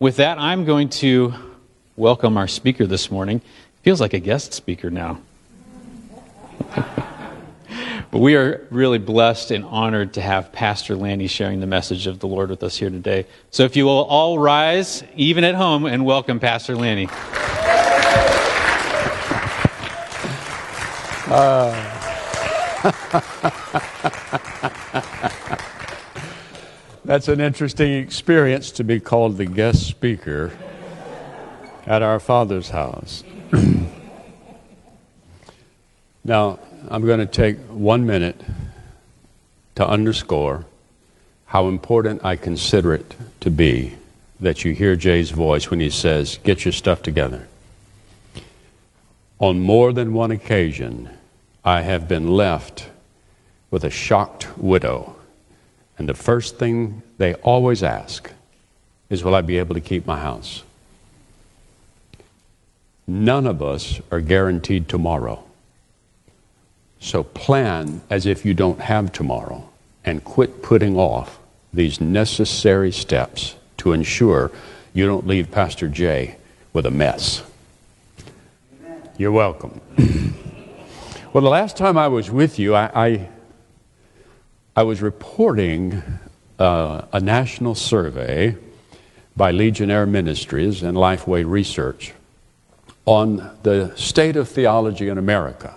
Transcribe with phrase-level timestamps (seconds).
[0.00, 1.34] with that, I'm going to
[1.96, 3.40] welcome our speaker this morning.
[3.82, 5.20] Feels like a guest speaker now.
[6.76, 12.20] but we are really blessed and honored to have Pastor Lanny sharing the message of
[12.20, 13.26] the Lord with us here today.
[13.50, 17.08] So if you will all rise, even at home, and welcome Pastor Lanny.
[21.30, 21.84] Uh.
[27.08, 30.52] That's an interesting experience to be called the guest speaker
[31.86, 33.24] at our Father's house.
[36.22, 36.58] now,
[36.90, 38.38] I'm going to take one minute
[39.76, 40.66] to underscore
[41.46, 43.94] how important I consider it to be
[44.38, 47.48] that you hear Jay's voice when he says, Get your stuff together.
[49.38, 51.08] On more than one occasion,
[51.64, 52.90] I have been left
[53.70, 55.17] with a shocked widow
[55.98, 58.30] and the first thing they always ask
[59.10, 60.62] is, Will I be able to keep my house?
[63.06, 65.42] None of us are guaranteed tomorrow.
[67.00, 69.68] So plan as if you don't have tomorrow
[70.04, 71.38] and quit putting off
[71.72, 74.50] these necessary steps to ensure
[74.92, 76.36] you don't leave Pastor Jay
[76.72, 77.42] with a mess.
[79.16, 79.80] You're welcome.
[81.32, 83.28] well, the last time I was with you, I, I
[84.78, 86.04] I was reporting
[86.56, 88.54] uh, a national survey
[89.36, 92.12] by Ligonier Ministries and Lifeway Research
[93.04, 95.74] on the state of theology in America.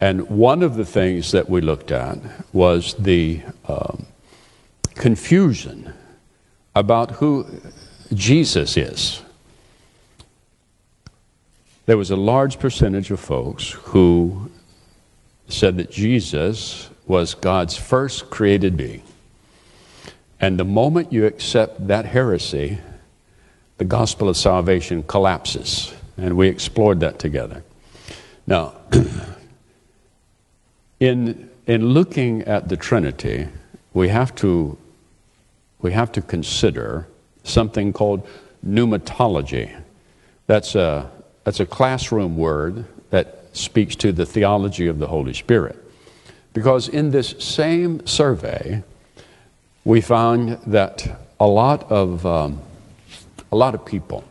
[0.00, 2.16] And one of the things that we looked at
[2.54, 4.06] was the um,
[4.94, 5.92] confusion
[6.74, 7.46] about who
[8.14, 9.20] Jesus is.
[11.84, 14.50] There was a large percentage of folks who
[15.48, 19.02] said that Jesus was God's first created being.
[20.40, 22.78] And the moment you accept that heresy,
[23.78, 25.94] the gospel of salvation collapses.
[26.16, 27.62] And we explored that together.
[28.46, 28.74] Now,
[31.00, 33.48] in, in looking at the Trinity,
[33.92, 34.76] we have to,
[35.80, 37.06] we have to consider
[37.42, 38.26] something called
[38.66, 39.74] pneumatology.
[40.46, 41.10] That's a,
[41.44, 45.83] that's a classroom word that speaks to the theology of the Holy Spirit.
[46.54, 48.82] Because in this same survey,
[49.84, 52.62] we found that a lot of, um,
[53.52, 54.24] a lot of people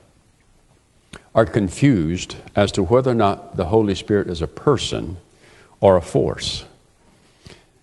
[1.35, 5.17] are confused as to whether or not the Holy Spirit is a person
[5.81, 6.66] or a force.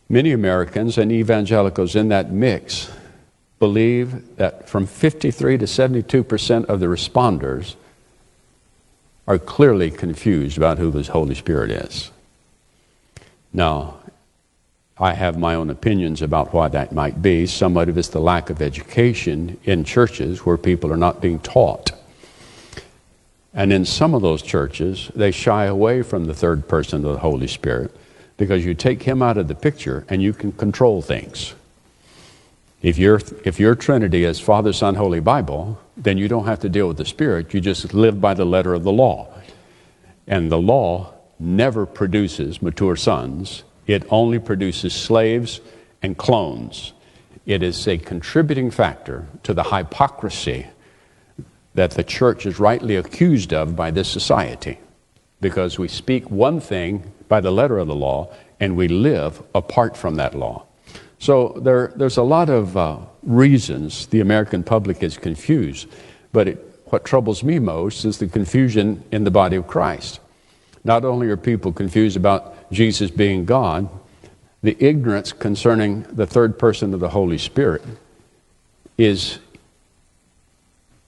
[0.09, 2.91] Many Americans and evangelicals in that mix
[3.59, 7.75] believe that from 53 to 72 percent of the responders
[9.29, 12.11] are clearly confused about who the Holy Spirit is.
[13.53, 14.00] Now,
[15.01, 17.47] I have my own opinions about why that might be.
[17.47, 21.39] Some of it is the lack of education in churches where people are not being
[21.39, 21.93] taught.
[23.55, 27.21] And in some of those churches, they shy away from the third person of the
[27.21, 27.97] Holy Spirit
[28.37, 31.55] because you take him out of the picture and you can control things.
[32.83, 36.69] If your, if your Trinity is Father, Son, Holy Bible, then you don't have to
[36.69, 37.55] deal with the Spirit.
[37.55, 39.29] You just live by the letter of the law.
[40.27, 45.61] And the law never produces mature sons it only produces slaves
[46.01, 46.93] and clones.
[47.45, 50.69] It is a contributing factor to the hypocrisy
[51.75, 54.79] that the church is rightly accused of by this society
[55.41, 59.97] because we speak one thing by the letter of the law and we live apart
[59.97, 60.65] from that law.
[61.19, 65.89] So there, there's a lot of uh, reasons the American public is confused,
[66.33, 70.21] but it, what troubles me most is the confusion in the body of Christ.
[70.85, 73.89] Not only are people confused about Jesus being God,
[74.63, 77.83] the ignorance concerning the third person of the Holy Spirit
[78.99, 79.39] is,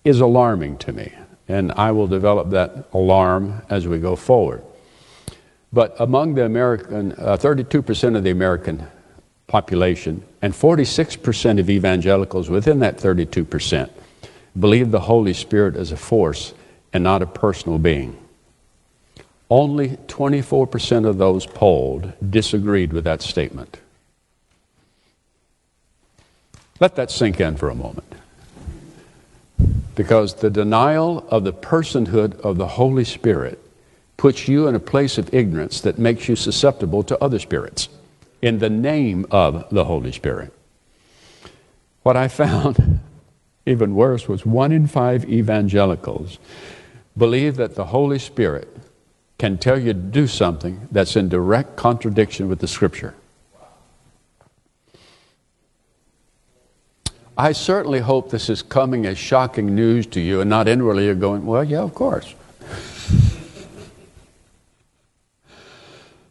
[0.04, 1.12] is alarming to me.
[1.48, 4.62] And I will develop that alarm as we go forward.
[5.72, 8.86] But among the American, uh, 32% of the American
[9.46, 13.90] population and 46% of evangelicals within that 32%
[14.58, 16.54] believe the Holy Spirit is a force
[16.92, 18.21] and not a personal being.
[19.52, 23.80] Only 24% of those polled disagreed with that statement.
[26.80, 28.10] Let that sink in for a moment.
[29.94, 33.58] Because the denial of the personhood of the Holy Spirit
[34.16, 37.90] puts you in a place of ignorance that makes you susceptible to other spirits
[38.40, 40.50] in the name of the Holy Spirit.
[42.04, 43.00] What I found
[43.66, 46.38] even worse was one in five evangelicals
[47.18, 48.71] believe that the Holy Spirit
[49.42, 53.12] can tell you to do something that's in direct contradiction with the Scripture.
[57.36, 61.16] I certainly hope this is coming as shocking news to you and not inwardly you're
[61.16, 62.36] going, well, yeah, of course.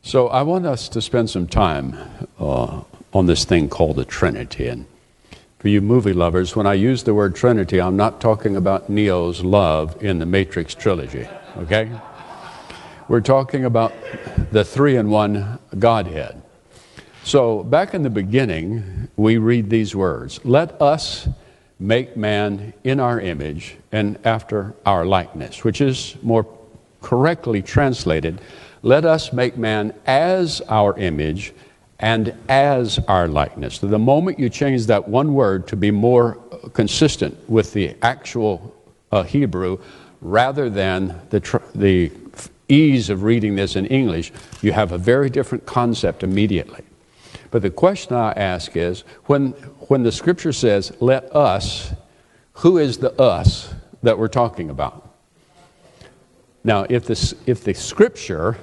[0.01, 1.97] so I want us to spend some time
[2.39, 2.81] uh,
[3.11, 4.69] on this thing called the Trinity.
[4.69, 4.85] And
[5.59, 9.43] for you movie lovers, when I use the word Trinity, I'm not talking about Neo's
[9.43, 11.91] love in the Matrix trilogy, okay?
[13.11, 13.91] We're talking about
[14.53, 16.41] the three in one Godhead.
[17.25, 21.27] So, back in the beginning, we read these words Let us
[21.77, 26.47] make man in our image and after our likeness, which is more
[27.01, 28.39] correctly translated,
[28.81, 31.53] let us make man as our image
[31.99, 33.79] and as our likeness.
[33.79, 36.35] The moment you change that one word to be more
[36.71, 38.73] consistent with the actual
[39.11, 39.79] uh, Hebrew,
[40.21, 42.09] rather than the, tr- the
[42.71, 44.31] ease of reading this in English,
[44.61, 46.83] you have a very different concept immediately.
[47.51, 49.51] But the question I ask is when,
[49.87, 51.93] when the scripture says, let us,
[52.53, 53.73] who is the us
[54.03, 55.09] that we're talking about?
[56.63, 58.57] Now, if, this, if the scripture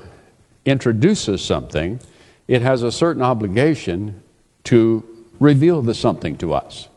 [0.64, 2.00] introduces something,
[2.46, 4.22] it has a certain obligation
[4.64, 5.04] to
[5.40, 6.88] reveal the something to us.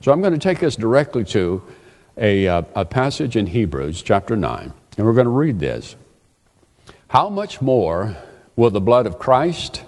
[0.00, 1.62] So I'm going to take us directly to
[2.16, 5.96] a, uh, a passage in Hebrews chapter 9, and we're going to read this.
[7.12, 8.16] How much more
[8.56, 9.82] will the blood of Christ,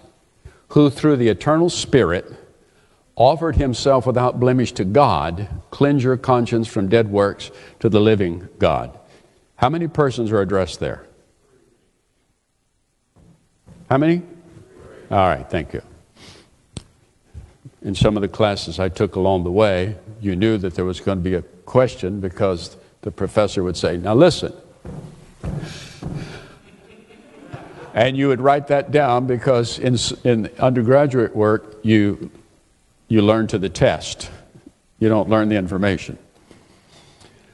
[0.69, 2.31] who through the eternal Spirit
[3.17, 7.51] offered himself without blemish to God, cleanse your conscience from dead works
[7.81, 8.99] to the living God?
[9.57, 11.07] How many persons are addressed there?
[13.89, 14.21] How many?
[15.11, 15.81] All right, thank you.
[17.81, 21.01] In some of the classes I took along the way, you knew that there was
[21.01, 24.53] going to be a question because the professor would say, Now listen.
[27.95, 32.33] And you would write that down because in, in undergraduate work, you,
[33.07, 34.31] you learn to the test.
[34.99, 36.19] You don't learn the information.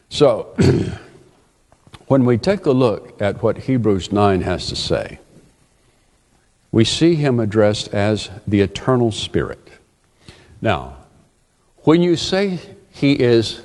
[0.09, 0.57] So,
[2.07, 5.21] when we take a look at what Hebrews 9 has to say,
[6.73, 9.69] we see him addressed as the eternal spirit.
[10.63, 10.97] Now,
[11.83, 12.61] when you say
[12.91, 13.63] he is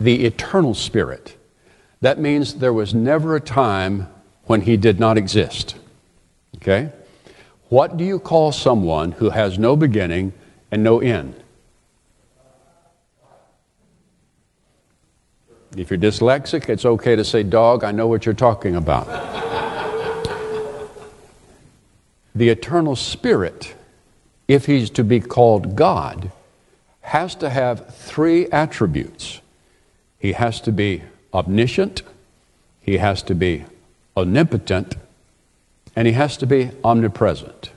[0.00, 1.36] the eternal spirit,
[2.00, 4.08] that means there was never a time
[4.44, 5.74] when he did not exist.
[6.56, 6.90] Okay?
[7.68, 10.32] What do you call someone who has no beginning
[10.70, 11.34] and no end?
[15.76, 17.84] If you're dyslexic, it's okay to say dog.
[17.84, 19.06] I know what you're talking about
[22.38, 23.74] the eternal spirit,
[24.46, 26.30] if he's to be called God,
[27.00, 29.40] has to have three attributes.
[30.20, 31.02] He has to be
[31.34, 32.02] omniscient,
[32.80, 33.64] he has to be
[34.16, 34.94] omnipotent,
[35.98, 37.72] and he has to be omnipresent.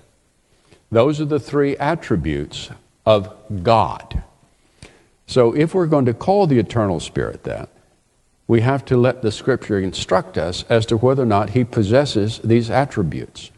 [0.92, 2.70] Those are the three attributes
[3.04, 3.34] of
[3.64, 4.22] God.
[5.26, 7.70] So, if we're going to call the eternal spirit that,
[8.48, 12.38] we have to let the scripture instruct us as to whether or not he possesses
[12.44, 13.50] these attributes.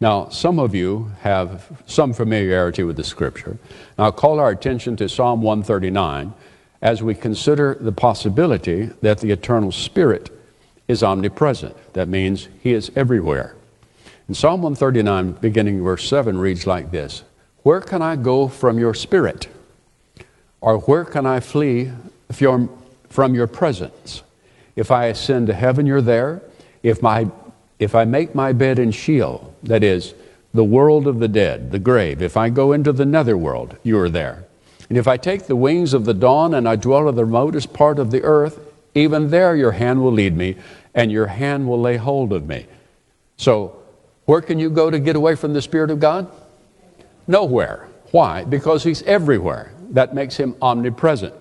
[0.00, 3.58] Now, some of you have some familiarity with the scripture.
[3.98, 6.34] Now, call our attention to Psalm 139
[6.80, 10.30] as we consider the possibility that the eternal spirit
[10.86, 11.74] is omnipresent.
[11.94, 13.56] That means he is everywhere.
[14.28, 17.24] In Psalm 139, beginning verse 7, reads like this
[17.62, 19.48] Where can I go from your spirit?
[20.60, 21.90] Or where can I flee
[22.30, 24.22] from your presence?
[24.76, 26.42] If I ascend to heaven, you're there.
[26.82, 27.30] If my
[27.78, 30.14] if I make my bed in Sheol, that is,
[30.54, 34.08] the world of the dead, the grave, if I go into the netherworld, you are
[34.08, 34.44] there.
[34.88, 37.72] And if I take the wings of the dawn and I dwell in the remotest
[37.72, 38.60] part of the earth,
[38.94, 40.56] even there your hand will lead me,
[40.94, 42.66] and your hand will lay hold of me.
[43.36, 43.81] So,
[44.32, 46.26] where can you go to get away from the Spirit of God?
[47.26, 47.86] Nowhere.
[48.12, 48.44] Why?
[48.44, 49.74] Because He's everywhere.
[49.90, 51.34] That makes Him omnipresent.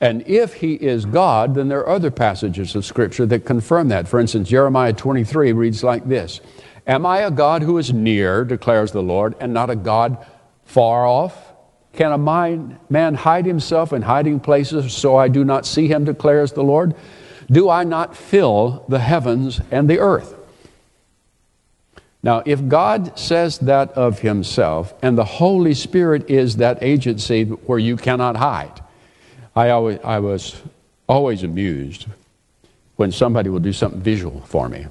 [0.00, 4.08] And if he is God, then there are other passages of Scripture that confirm that.
[4.08, 6.40] For instance, Jeremiah 23 reads like this
[6.88, 10.26] Am I a God who is near, declares the Lord, and not a God
[10.64, 11.52] far off?
[11.92, 16.50] Can a man hide himself in hiding places so I do not see him, declares
[16.50, 16.96] the Lord?
[17.48, 20.34] Do I not fill the heavens and the earth?
[22.22, 27.78] Now, if God says that of himself, and the Holy Spirit is that agency where
[27.78, 28.80] you cannot hide,
[29.54, 30.60] I, always, I was
[31.08, 32.06] always amused
[32.96, 34.86] when somebody will do something visual for me,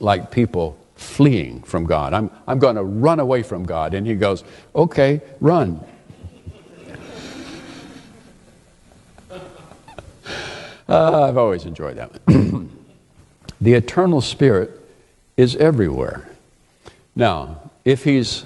[0.00, 2.14] like people fleeing from God.
[2.14, 3.92] I'm, I'm going to run away from God.
[3.92, 4.42] And he goes,
[4.74, 5.84] Okay, run.
[10.88, 12.10] uh, I've always enjoyed that.
[12.26, 12.70] one.
[13.60, 14.70] the eternal spirit
[15.36, 16.26] is everywhere.
[17.16, 18.44] Now, if he's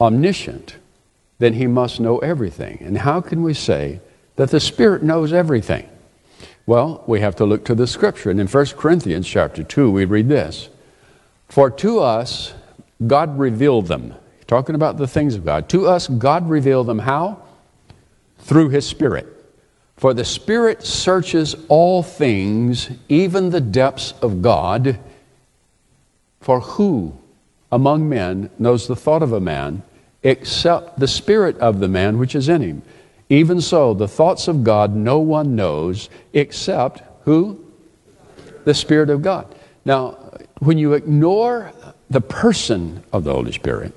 [0.00, 0.76] omniscient,
[1.38, 2.78] then he must know everything.
[2.82, 4.00] And how can we say
[4.36, 5.88] that the Spirit knows everything?
[6.66, 8.30] Well, we have to look to the scripture.
[8.30, 10.68] And in 1 Corinthians chapter 2, we read this
[11.48, 12.54] For to us
[13.06, 14.14] God revealed them.
[14.46, 15.68] Talking about the things of God.
[15.70, 17.42] To us, God revealed them how?
[18.38, 19.26] Through His Spirit.
[19.96, 24.98] For the Spirit searches all things, even the depths of God.
[26.40, 27.16] For who
[27.74, 29.82] among men knows the thought of a man
[30.22, 32.82] except the Spirit of the man which is in him?
[33.28, 37.58] Even so, the thoughts of God no one knows except who?
[38.64, 39.52] The Spirit of God.
[39.84, 40.10] Now,
[40.60, 41.72] when you ignore
[42.08, 43.92] the person of the Holy Spirit,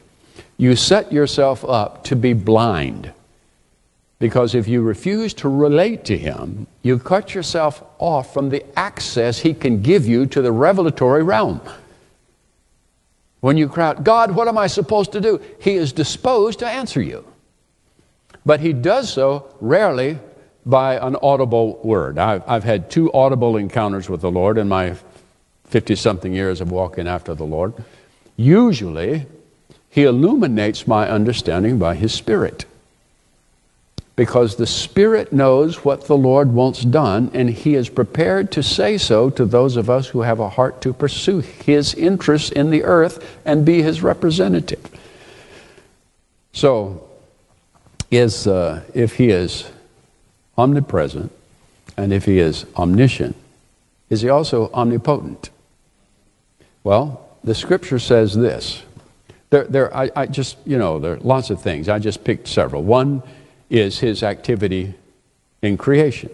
[0.58, 3.14] you set yourself up to be blind.
[4.18, 9.38] Because if you refuse to relate to Him, you cut yourself off from the access
[9.38, 11.62] He can give you to the revelatory realm.
[13.48, 15.40] When you cry out, God, what am I supposed to do?
[15.62, 17.26] He is disposed to answer you.
[18.46, 20.20] But He does so rarely
[20.66, 22.18] by an audible word.
[22.18, 24.98] I've, I've had two audible encounters with the Lord in my
[25.64, 27.74] 50 something years of walking after the Lord.
[28.36, 29.28] Usually,
[29.90, 32.66] He illuminates my understanding by His Spirit.
[34.18, 38.98] Because the Spirit knows what the Lord wants done, and He is prepared to say
[38.98, 42.84] so to those of us who have a heart to pursue His interests in the
[42.84, 44.90] earth and be His representative.
[46.52, 47.08] So,
[48.10, 49.70] is, uh, if He is
[50.58, 51.32] omnipresent
[51.96, 53.36] and if He is omniscient,
[54.10, 55.52] is He also omnipotent?
[56.84, 58.82] Well, the scripture says this.
[59.52, 61.88] There, there, I, I just, you know, there are lots of things.
[61.88, 62.82] I just picked several.
[62.82, 63.22] One
[63.70, 64.94] is his activity
[65.62, 66.30] in creation.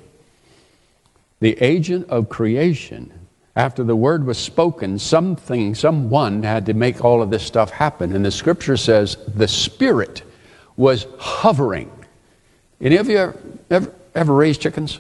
[1.40, 3.12] The agent of creation,
[3.56, 8.16] after the word was spoken, something, someone had to make all of this stuff happen.
[8.16, 10.24] And the scripture says the Spirit
[10.78, 11.92] was hovering.
[12.80, 13.38] Any of you ever,
[13.70, 15.00] ever, ever raised chickens?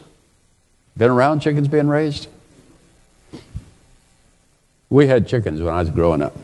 [0.95, 2.27] Been around chickens being raised?
[4.89, 6.35] We had chickens when I was growing up.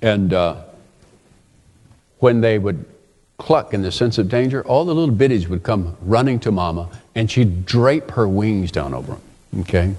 [0.00, 0.62] And uh,
[2.20, 2.84] when they would
[3.38, 6.88] cluck in the sense of danger, all the little biddies would come running to mama
[7.14, 9.22] and she'd drape her wings down over them.
[9.60, 9.94] Okay?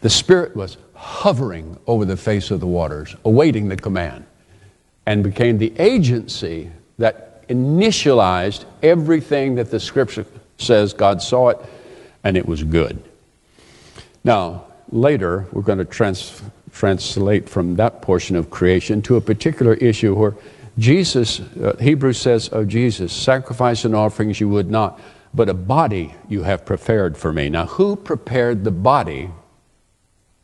[0.00, 4.26] The Spirit was hovering over the face of the waters, awaiting the command,
[5.06, 10.26] and became the agency that initialized everything that the Scripture
[10.58, 11.58] says God saw it
[12.24, 13.02] and it was good.
[14.24, 19.74] Now, later, we're going to trans- translate from that portion of creation to a particular
[19.74, 20.34] issue where
[20.76, 25.00] Jesus, uh, Hebrews says of Jesus, sacrifice and offerings you would not,
[25.32, 27.48] but a body you have prepared for me.
[27.48, 29.30] Now, who prepared the body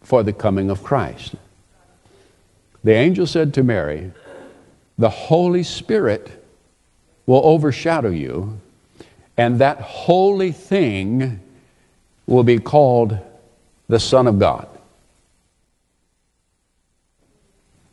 [0.02, 1.34] for the coming of Christ?
[2.84, 4.12] The angel said to Mary,
[4.98, 6.44] The Holy Spirit
[7.26, 8.60] will overshadow you,
[9.36, 11.40] and that holy thing
[12.26, 13.18] will be called
[13.88, 14.68] the Son of God.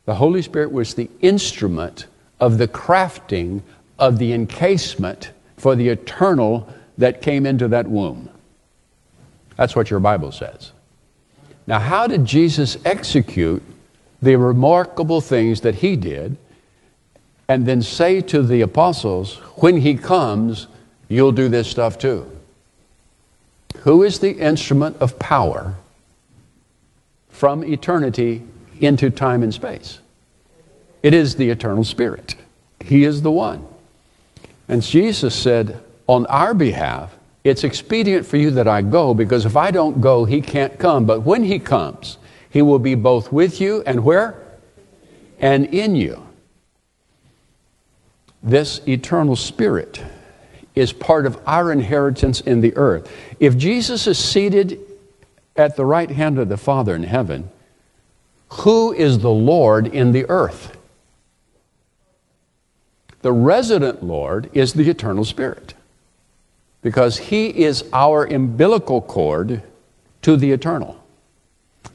[0.05, 2.05] The Holy Spirit was the instrument
[2.39, 3.61] of the crafting
[3.99, 6.67] of the encasement for the eternal
[6.97, 8.29] that came into that womb.
[9.55, 10.71] That's what your Bible says.
[11.65, 13.61] Now, how did Jesus execute
[14.21, 16.37] the remarkable things that he did
[17.47, 20.67] and then say to the apostles, when he comes,
[21.07, 22.29] you'll do this stuff too?
[23.79, 25.75] Who is the instrument of power
[27.29, 28.43] from eternity
[28.79, 29.99] into time and space?
[31.07, 32.35] It is the eternal Spirit.
[32.83, 33.65] He is the one.
[34.67, 39.55] And Jesus said, on our behalf, it's expedient for you that I go because if
[39.55, 41.05] I don't go, he can't come.
[41.05, 42.17] But when he comes,
[42.49, 44.35] he will be both with you and where?
[45.39, 46.27] And in you.
[48.43, 50.03] This eternal spirit
[50.75, 53.09] is part of our inheritance in the earth.
[53.39, 54.77] If Jesus is seated
[55.55, 57.49] at the right hand of the Father in heaven,
[58.49, 60.73] who is the Lord in the earth?
[63.21, 65.73] The resident Lord is the eternal Spirit
[66.81, 69.63] because He is our umbilical cord
[70.21, 71.03] to the eternal.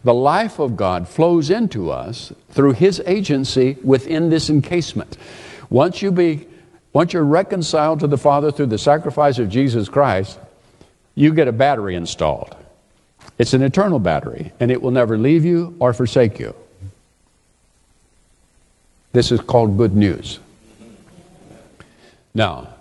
[0.04, 5.16] The life of God flows into us through His agency within this encasement.
[5.70, 6.46] Once you be
[6.92, 10.38] once you're reconciled to the Father through the sacrifice of Jesus Christ,
[11.14, 12.54] you get a battery installed.
[13.38, 16.54] It's an eternal battery, and it will never leave you or forsake you.
[19.12, 20.38] This is called good news.
[22.34, 22.74] Now,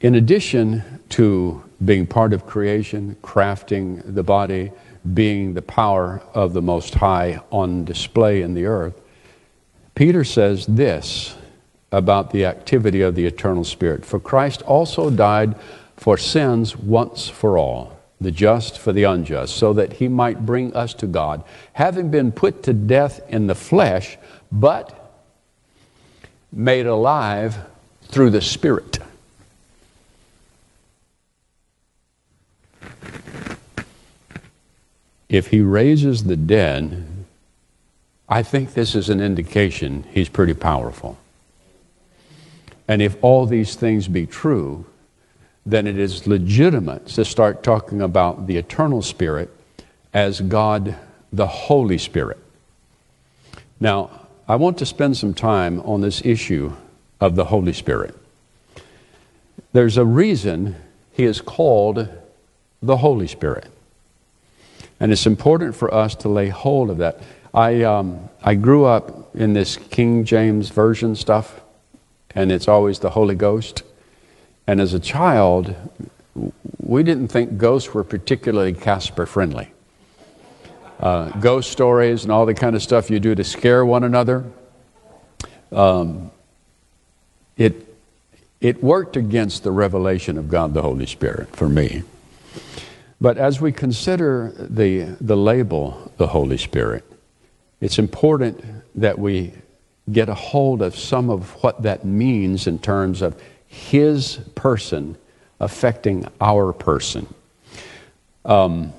[0.00, 4.72] in addition to being part of creation, crafting the body,
[5.12, 9.00] being the power of the Most High on display in the earth,
[9.94, 11.36] Peter says this
[11.92, 14.04] about the activity of the eternal Spirit.
[14.04, 15.54] For Christ also died
[15.96, 20.74] for sins once for all, the just for the unjust, so that he might bring
[20.74, 24.18] us to God, having been put to death in the flesh,
[24.50, 25.22] but
[26.50, 27.58] made alive
[28.14, 29.00] through the Spirit.
[35.28, 37.08] If he raises the dead,
[38.28, 41.18] I think this is an indication he's pretty powerful.
[42.86, 44.86] And if all these things be true,
[45.66, 49.50] then it is legitimate to start talking about the eternal Spirit
[50.12, 50.94] as God
[51.32, 52.38] the Holy Spirit.
[53.80, 56.74] Now, I want to spend some time on this issue
[57.20, 58.14] of the Holy Spirit.
[59.72, 60.76] There's a reason
[61.12, 62.08] he is called
[62.82, 63.66] the Holy Spirit.
[65.00, 67.20] And it's important for us to lay hold of that.
[67.52, 71.60] I, um, I grew up in this King James Version stuff,
[72.34, 73.82] and it's always the Holy Ghost.
[74.66, 75.74] And as a child,
[76.80, 79.70] we didn't think ghosts were particularly Casper friendly.
[80.98, 84.44] Uh, ghost stories and all the kind of stuff you do to scare one another.
[85.70, 86.30] Um,
[87.56, 87.94] it,
[88.60, 92.02] it worked against the revelation of God the Holy Spirit for me.
[93.20, 97.04] But as we consider the, the label, the Holy Spirit,
[97.80, 98.62] it's important
[98.94, 99.52] that we
[100.10, 105.16] get a hold of some of what that means in terms of His person
[105.60, 107.32] affecting our person.
[108.44, 108.92] Um,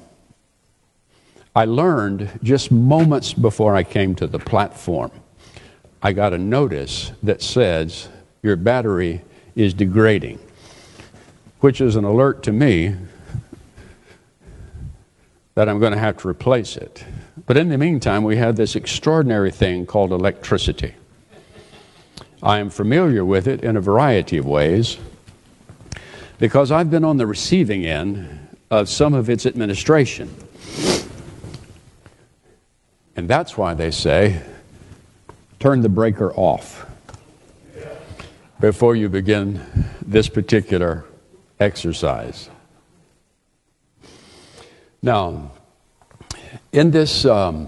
[1.56, 5.12] I learned just moments before I came to the platform,
[6.02, 8.10] I got a notice that says,
[8.46, 9.24] Your battery
[9.56, 10.38] is degrading,
[11.62, 12.96] which is an alert to me
[15.56, 17.04] that I'm going to have to replace it.
[17.48, 20.94] But in the meantime, we have this extraordinary thing called electricity.
[22.44, 25.00] I am familiar with it in a variety of ways
[26.38, 30.32] because I've been on the receiving end of some of its administration.
[33.16, 34.44] And that's why they say
[35.60, 36.85] turn the breaker off
[38.59, 39.61] before you begin
[40.05, 41.05] this particular
[41.59, 42.50] exercise.
[45.01, 45.51] Now,
[46.72, 47.68] in this, um,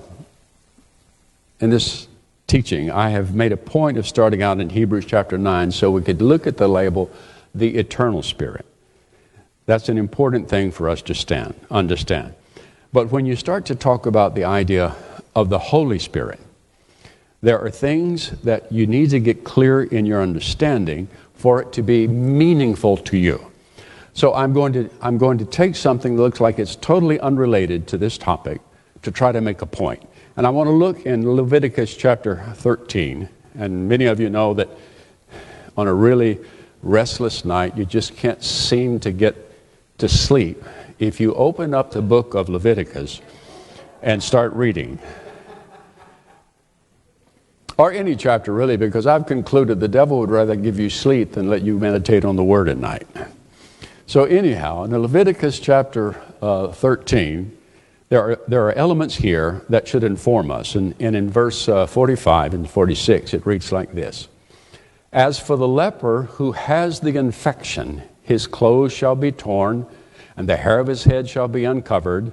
[1.59, 2.07] in this
[2.47, 6.01] teaching, I have made a point of starting out in Hebrews chapter 9 so we
[6.01, 7.11] could look at the label,
[7.53, 8.65] the eternal spirit.
[9.65, 12.33] That's an important thing for us to stand, understand.
[12.93, 14.95] But when you start to talk about the idea
[15.35, 16.39] of the Holy Spirit,
[17.41, 21.83] there are things that you need to get clear in your understanding for it to
[21.83, 23.51] be meaningful to you.
[24.13, 27.87] So I'm going to, I'm going to take something that looks like it's totally unrelated
[27.89, 28.61] to this topic
[29.03, 30.01] to try to make a point.
[30.35, 33.29] And I want to look in Leviticus chapter 13.
[33.59, 34.69] And many of you know that
[35.77, 36.39] on a really
[36.81, 39.35] restless night, you just can't seem to get
[39.99, 40.63] to sleep.
[40.97, 43.21] If you open up the book of Leviticus
[44.01, 44.99] and start reading,
[47.77, 51.49] or any chapter really, because I've concluded the devil would rather give you sleep than
[51.49, 53.07] let you meditate on the word at night.
[54.07, 57.55] So, anyhow, in Leviticus chapter uh, 13,
[58.09, 60.75] there are, there are elements here that should inform us.
[60.75, 64.27] And, and in verse uh, 45 and 46, it reads like this
[65.11, 69.85] As for the leper who has the infection, his clothes shall be torn,
[70.35, 72.31] and the hair of his head shall be uncovered,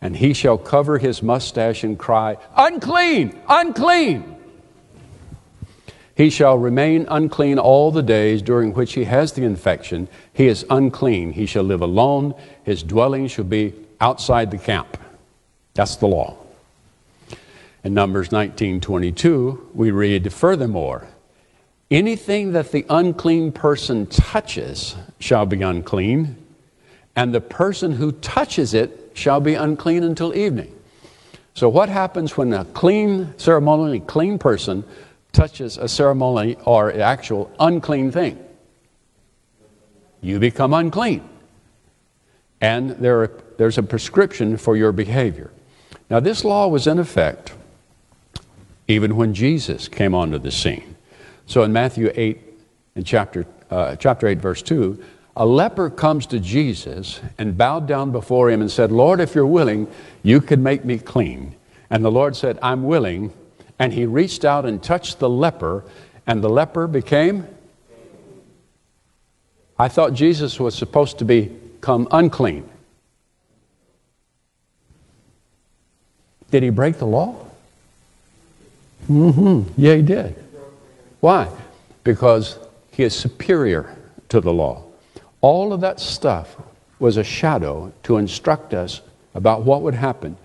[0.00, 3.38] and he shall cover his mustache and cry, Unclean!
[3.48, 4.41] Unclean!
[6.14, 10.08] He shall remain unclean all the days during which he has the infection.
[10.32, 11.32] He is unclean.
[11.32, 12.34] He shall live alone.
[12.64, 14.98] His dwelling shall be outside the camp.
[15.74, 16.36] That's the law.
[17.82, 21.08] In Numbers 19:22, we read furthermore,
[21.90, 26.36] anything that the unclean person touches shall be unclean,
[27.16, 30.72] and the person who touches it shall be unclean until evening.
[31.54, 34.84] So what happens when a clean ceremonially clean person
[35.32, 38.42] touches a ceremony or actual unclean thing,
[40.20, 41.28] you become unclean.
[42.60, 45.50] And there are, there's a prescription for your behavior.
[46.08, 47.54] Now, this law was in effect
[48.88, 50.96] even when Jesus came onto the scene.
[51.46, 52.40] So in Matthew 8,
[52.96, 55.02] in chapter, uh, chapter 8, verse 2,
[55.36, 59.46] a leper comes to Jesus and bowed down before him and said, Lord, if you're
[59.46, 59.88] willing,
[60.22, 61.54] you can make me clean.
[61.88, 63.32] And the Lord said, I'm willing,
[63.78, 65.84] and he reached out and touched the leper,
[66.26, 67.46] and the leper became.
[69.78, 72.68] I thought Jesus was supposed to become unclean.
[76.50, 77.46] Did he break the law?
[79.10, 79.72] Mm-hmm.
[79.76, 80.36] Yeah, he did.
[81.20, 81.48] Why?
[82.04, 82.58] because
[82.90, 83.96] he is superior
[84.28, 84.84] to the law.
[85.40, 86.56] All of that stuff
[86.98, 89.00] was a shadow to instruct us
[89.34, 90.36] about what would happen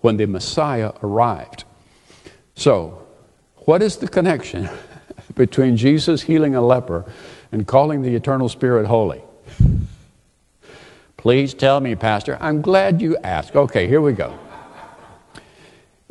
[0.00, 1.64] when the Messiah arrived.
[2.60, 3.06] So,
[3.64, 4.68] what is the connection
[5.34, 7.10] between Jesus healing a leper
[7.52, 9.22] and calling the eternal spirit holy?
[11.16, 12.36] Please tell me, Pastor.
[12.38, 13.56] I'm glad you asked.
[13.56, 14.38] Okay, here we go.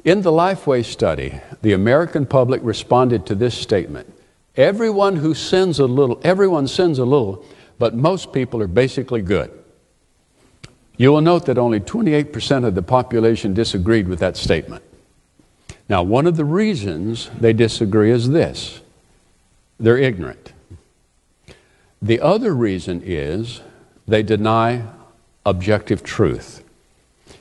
[0.04, 4.12] In the Lifeway study, the American public responded to this statement
[4.56, 7.46] Everyone who sins a little, everyone sins a little,
[7.78, 9.52] but most people are basically good.
[10.98, 14.84] You will note that only 28% of the population disagreed with that statement.
[15.90, 18.82] Now, one of the reasons they disagree is this
[19.80, 20.54] they're ignorant.
[22.02, 23.62] The other reason is
[24.08, 24.84] they deny
[25.46, 26.64] objective truth.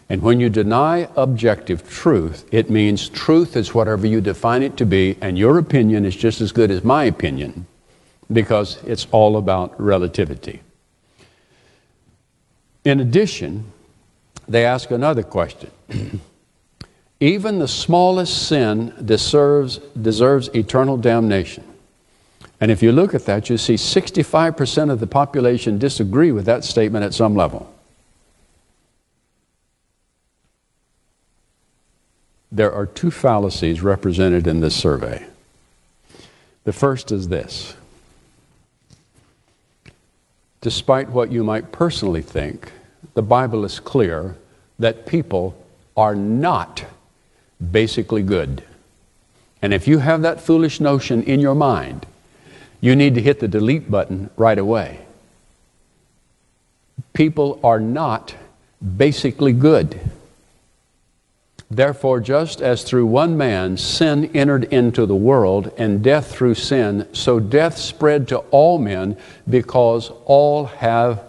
[0.08, 4.86] And when you deny objective truth, it means truth is whatever you define it to
[4.86, 7.66] be, and your opinion is just as good as my opinion
[8.32, 10.62] because it's all about relativity.
[12.84, 13.70] In addition,
[14.48, 15.70] they ask another question.
[17.20, 21.64] Even the smallest sin deserves, deserves eternal damnation.
[22.60, 26.64] And if you look at that, you see 65% of the population disagree with that
[26.64, 27.72] statement at some level.
[32.50, 35.26] There are two fallacies represented in this survey.
[36.64, 37.74] The first is this
[40.60, 42.72] Despite what you might personally think,
[43.14, 44.36] the Bible is clear
[44.78, 45.56] that people
[45.96, 46.84] are not
[47.72, 48.62] basically good.
[49.60, 52.06] And if you have that foolish notion in your mind,
[52.80, 55.00] you need to hit the delete button right away.
[57.12, 58.34] People are not
[58.96, 59.98] basically good.
[61.70, 67.06] Therefore, just as through one man sin entered into the world, and death through sin,
[67.12, 69.16] so death spread to all men
[69.48, 71.22] because all have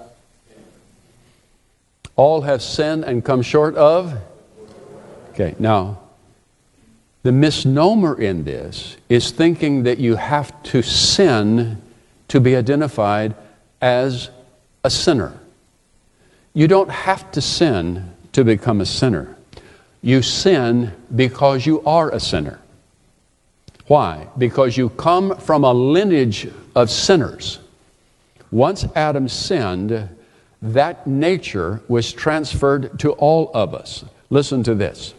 [2.16, 4.14] all have sinned and come short of
[5.32, 6.00] Okay, now
[7.24, 11.82] the misnomer in this is thinking that you have to sin
[12.30, 13.36] to be identified
[13.82, 14.30] as
[14.84, 15.38] a sinner.
[16.54, 19.36] You don't have to sin to become a sinner.
[20.02, 22.60] You sin because you are a sinner.
[23.88, 24.28] Why?
[24.38, 27.60] Because you come from a lineage of sinners.
[28.52, 30.10] Once Adam sinned,
[30.62, 34.06] that nature was transferred to all of us.
[34.30, 35.14] Listen to this.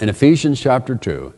[0.00, 1.34] In Ephesians chapter 2,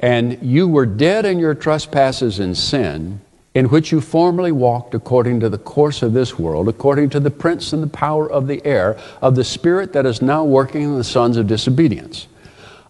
[0.00, 3.20] and you were dead in your trespasses and sin,
[3.54, 7.30] in which you formerly walked according to the course of this world, according to the
[7.30, 10.96] prince and the power of the air, of the spirit that is now working in
[10.96, 12.28] the sons of disobedience.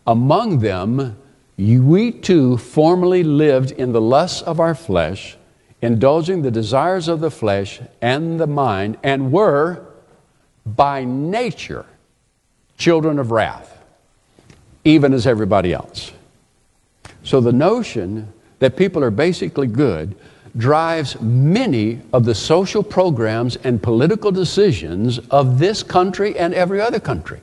[0.06, 1.16] Among them,
[1.58, 5.36] we too formerly lived in the lusts of our flesh,
[5.80, 9.84] indulging the desires of the flesh and the mind, and were
[10.64, 11.86] by nature
[12.78, 13.71] children of wrath,
[14.84, 16.12] even as everybody else.
[17.24, 20.14] So the notion that people are basically good
[20.56, 27.00] drives many of the social programs and political decisions of this country and every other
[27.00, 27.40] country.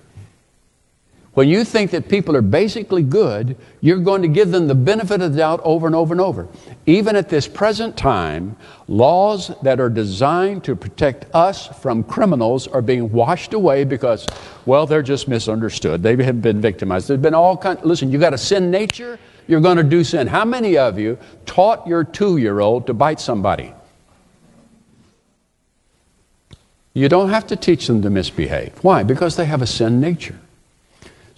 [1.36, 5.22] When you think that people are basically good, you're going to give them the benefit
[5.22, 6.48] of the doubt over and over and over.
[6.86, 12.82] Even at this present time, laws that are designed to protect us from criminals are
[12.82, 14.26] being washed away because,
[14.66, 16.02] well, they're just misunderstood.
[16.02, 17.08] They have been victimized.
[17.08, 17.84] There's been all kinds.
[17.84, 20.28] Listen, you got a sin nature you're going to do sin.
[20.28, 23.74] How many of you taught your two year old to bite somebody?
[26.94, 28.78] You don't have to teach them to misbehave.
[28.84, 29.02] Why?
[29.02, 30.40] Because they have a sin nature.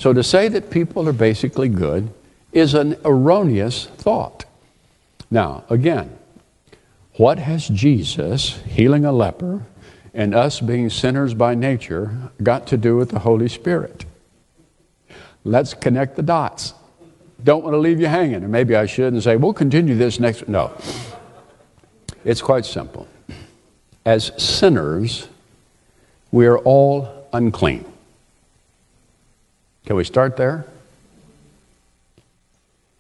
[0.01, 2.11] So to say that people are basically good
[2.51, 4.45] is an erroneous thought.
[5.29, 6.17] Now, again,
[7.17, 9.63] what has Jesus healing a leper
[10.11, 14.05] and us being sinners by nature got to do with the Holy Spirit?
[15.43, 16.73] Let's connect the dots
[17.43, 18.35] don't want to leave you hanging.
[18.35, 20.47] And maybe I should and say, we'll continue this next.
[20.47, 20.71] No.
[22.23, 23.07] It's quite simple.
[24.05, 25.27] As sinners,
[26.31, 27.90] we are all unclean.
[29.86, 30.65] Can we start there?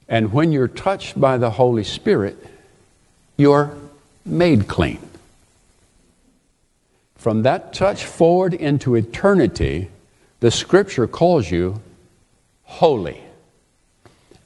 [0.07, 2.37] And when you're touched by the Holy Spirit,
[3.37, 3.75] you're
[4.25, 4.99] made clean.
[7.15, 9.89] From that touch forward into eternity,
[10.39, 11.81] the scripture calls you
[12.63, 13.21] holy.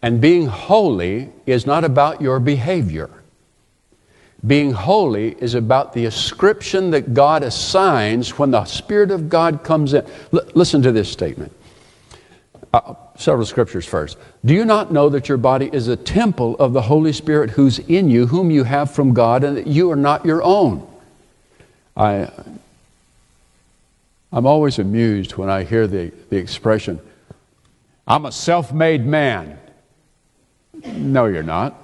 [0.02, 3.10] And being holy is not about your behavior.
[4.46, 9.94] Being holy is about the ascription that God assigns when the Spirit of God comes
[9.94, 10.06] in.
[10.32, 11.52] L- listen to this statement.
[12.76, 14.18] Uh, several scriptures first.
[14.44, 17.80] Do you not know that your body is a temple of the Holy Spirit who's
[17.80, 20.86] in you, whom you have from God, and that you are not your own?
[21.96, 22.30] I,
[24.30, 27.00] I'm always amused when I hear the, the expression,
[28.06, 29.58] I'm a self made man.
[30.84, 31.82] No, you're not.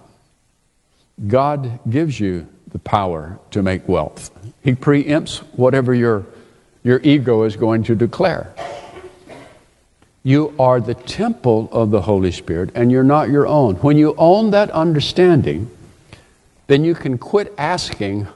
[1.25, 4.30] God gives you the power to make wealth,
[4.62, 6.25] He preempts whatever your,
[6.84, 8.54] your ego is going to declare.
[10.23, 13.75] You are the temple of the Holy Spirit and you're not your own.
[13.75, 15.69] When you own that understanding,
[16.67, 18.27] then you can quit asking,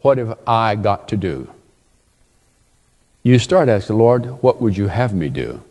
[0.00, 1.48] What have I got to do?
[3.22, 5.62] You start asking, Lord, what would you have me do?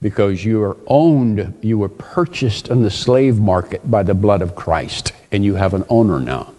[0.00, 4.54] Because you are owned, you were purchased in the slave market by the blood of
[4.54, 6.54] Christ, and you have an owner now.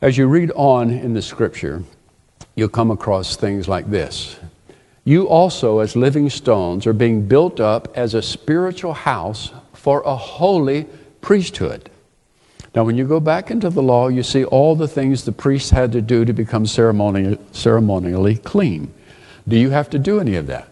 [0.00, 1.84] As you read on in the scripture,
[2.54, 4.36] you'll come across things like this
[5.04, 10.14] you also, as living stones, are being built up as a spiritual house for a
[10.14, 10.86] holy
[11.20, 11.90] priesthood.
[12.74, 15.70] Now, when you go back into the law, you see all the things the priests
[15.70, 18.92] had to do to become ceremonially, ceremonially clean.
[19.48, 20.68] Do you have to do any of that?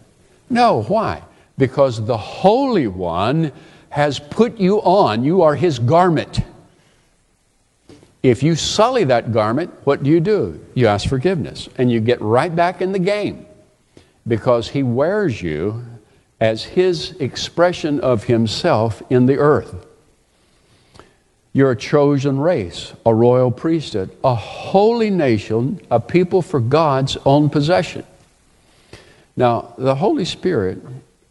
[0.49, 0.83] No.
[0.83, 1.23] Why?
[1.57, 3.51] Because the Holy One
[3.89, 5.23] has put you on.
[5.23, 6.41] You are His garment.
[8.21, 10.63] If you sully that garment, what do you do?
[10.75, 13.45] You ask forgiveness and you get right back in the game
[14.29, 15.83] because he wears you
[16.39, 19.85] as his expression of himself in the earth.
[21.51, 27.49] You're a chosen race, a royal priesthood, a holy nation, a people for God's own
[27.49, 28.05] possession.
[29.35, 30.79] Now, the Holy Spirit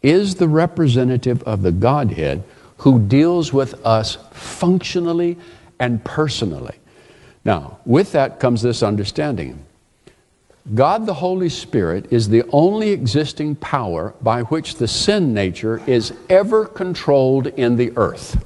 [0.03, 2.43] is the representative of the Godhead
[2.77, 5.37] who deals with us functionally
[5.79, 6.75] and personally.
[7.45, 9.65] Now, with that comes this understanding
[10.73, 16.13] God the Holy Spirit is the only existing power by which the sin nature is
[16.29, 18.45] ever controlled in the earth.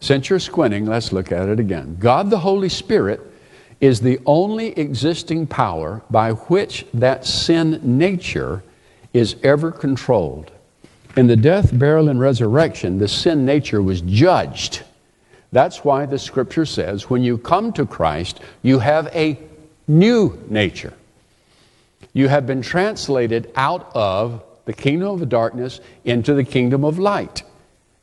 [0.00, 1.96] Since you're squinting, let's look at it again.
[1.98, 3.20] God the Holy Spirit
[3.80, 8.62] is the only existing power by which that sin nature
[9.12, 10.50] is ever controlled.
[11.16, 14.84] In the death, burial, and resurrection, the sin nature was judged
[15.52, 19.38] that's why the scripture says when you come to Christ, you have a
[19.88, 20.94] new nature.
[22.12, 27.42] You have been translated out of the kingdom of darkness into the kingdom of light.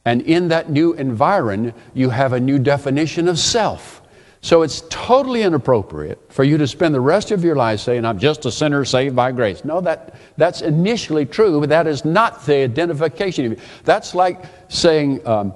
[0.06, 4.02] And in that new environment, you have a new definition of self.
[4.42, 8.20] So it's totally inappropriate for you to spend the rest of your life saying, I'm
[8.20, 9.66] just a sinner saved by grace.
[9.66, 13.46] No, that, that's initially true, but that is not the identification.
[13.46, 13.58] Of you.
[13.84, 15.54] That's like saying, um,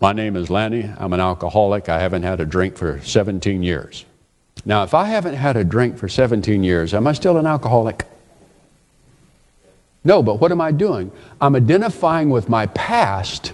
[0.00, 0.90] my name is Lanny.
[0.98, 1.88] I'm an alcoholic.
[1.88, 4.04] I haven't had a drink for 17 years.
[4.64, 8.04] Now, if I haven't had a drink for 17 years, am I still an alcoholic?
[10.04, 11.10] No, but what am I doing?
[11.40, 13.52] I'm identifying with my past,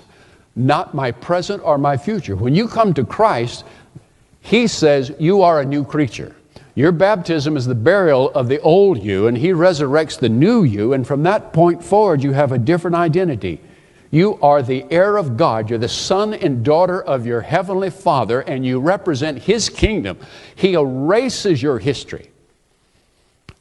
[0.57, 2.37] not my present or my future.
[2.37, 3.65] When you come to Christ,
[4.41, 6.35] He says you are a new creature.
[6.75, 10.93] Your baptism is the burial of the old you, and He resurrects the new you,
[10.93, 13.61] and from that point forward, you have a different identity.
[14.11, 15.71] You are the heir of God.
[15.71, 20.19] You're the son and daughter of your heavenly Father, and you represent His kingdom.
[20.57, 22.31] He erases your history.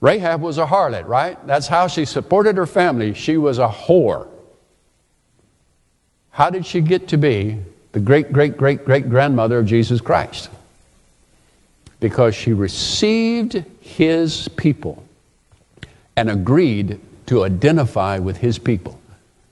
[0.01, 1.45] Rahab was a harlot, right?
[1.45, 3.13] That's how she supported her family.
[3.13, 4.27] She was a whore.
[6.31, 7.59] How did she get to be
[7.91, 10.49] the great, great, great, great grandmother of Jesus Christ?
[11.99, 15.03] Because she received His people
[16.15, 18.98] and agreed to identify with His people.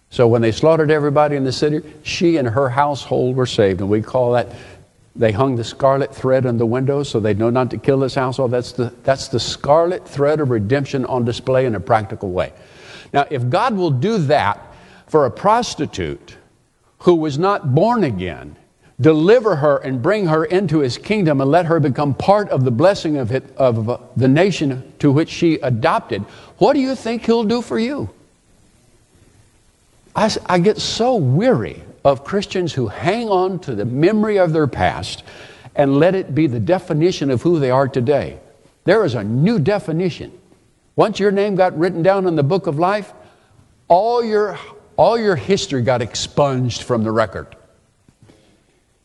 [0.10, 3.82] So when they slaughtered everybody in the city, she and her household were saved.
[3.82, 4.54] And we call that,
[5.16, 8.16] they hung the scarlet thread on the window so they'd know not to kill this
[8.16, 8.52] household.
[8.52, 12.54] That's the, that's the scarlet thread of redemption on display in a practical way.
[13.14, 14.62] Now, if God will do that
[15.08, 16.38] for a prostitute
[17.00, 18.56] who was not born again,
[19.00, 22.72] deliver her and bring her into his kingdom and let her become part of the
[22.72, 26.22] blessing of, it, of the nation to which she adopted,
[26.58, 28.10] what do you think he'll do for you?
[30.18, 34.66] I, I get so weary of Christians who hang on to the memory of their
[34.66, 35.24] past
[35.76, 38.40] and let it be the definition of who they are today.
[38.86, 40.36] There is a new definition.
[40.96, 43.14] Once your name got written down in the book of life,
[43.88, 44.58] all your,
[44.96, 47.56] all your history got expunged from the record.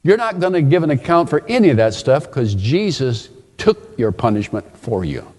[0.02, 3.98] You're not going to give an account for any of that stuff because Jesus took
[3.98, 5.30] your punishment for you.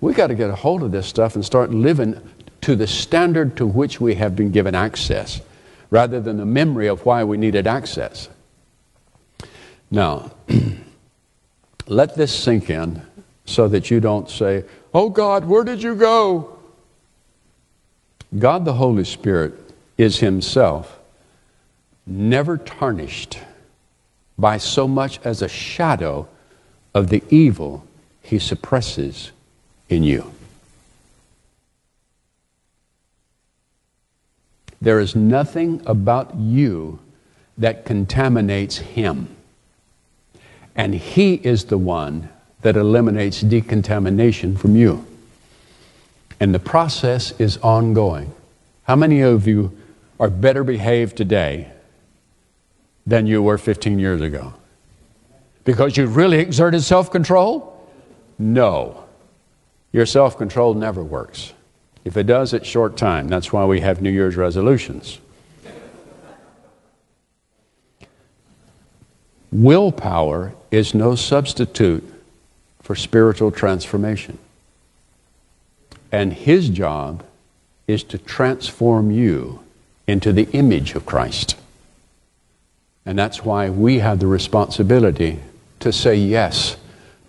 [0.00, 2.18] We got to get a hold of this stuff and start living
[2.62, 5.40] to the standard to which we have been given access,
[5.90, 8.28] rather than the memory of why we needed access.
[9.90, 10.30] Now,
[11.86, 13.02] let this sink in
[13.44, 16.58] so that you don't say, Oh God, where did you go?
[18.38, 19.54] God the Holy Spirit
[19.98, 20.98] is Himself
[22.06, 23.38] never tarnished
[24.38, 26.28] by so much as a shadow
[26.94, 27.84] of the evil
[28.22, 29.32] He suppresses
[29.88, 30.32] in you.
[34.80, 37.00] There is nothing about you
[37.58, 39.36] that contaminates Him.
[40.74, 42.30] And He is the one
[42.62, 45.06] that eliminates decontamination from you.
[46.38, 48.32] And the process is ongoing.
[48.84, 49.76] How many of you
[50.18, 51.70] are better behaved today
[53.06, 54.54] than you were 15 years ago?
[55.64, 57.86] Because you really exerted self control?
[58.38, 59.04] No.
[59.92, 61.52] Your self control never works.
[62.04, 63.28] If it does, it's short time.
[63.28, 65.18] That's why we have New Year's resolutions.
[69.52, 72.04] Willpower is no substitute
[72.82, 74.38] for spiritual transformation.
[76.12, 77.24] And his job
[77.86, 79.60] is to transform you
[80.06, 81.56] into the image of Christ.
[83.04, 85.40] And that's why we have the responsibility
[85.80, 86.76] to say yes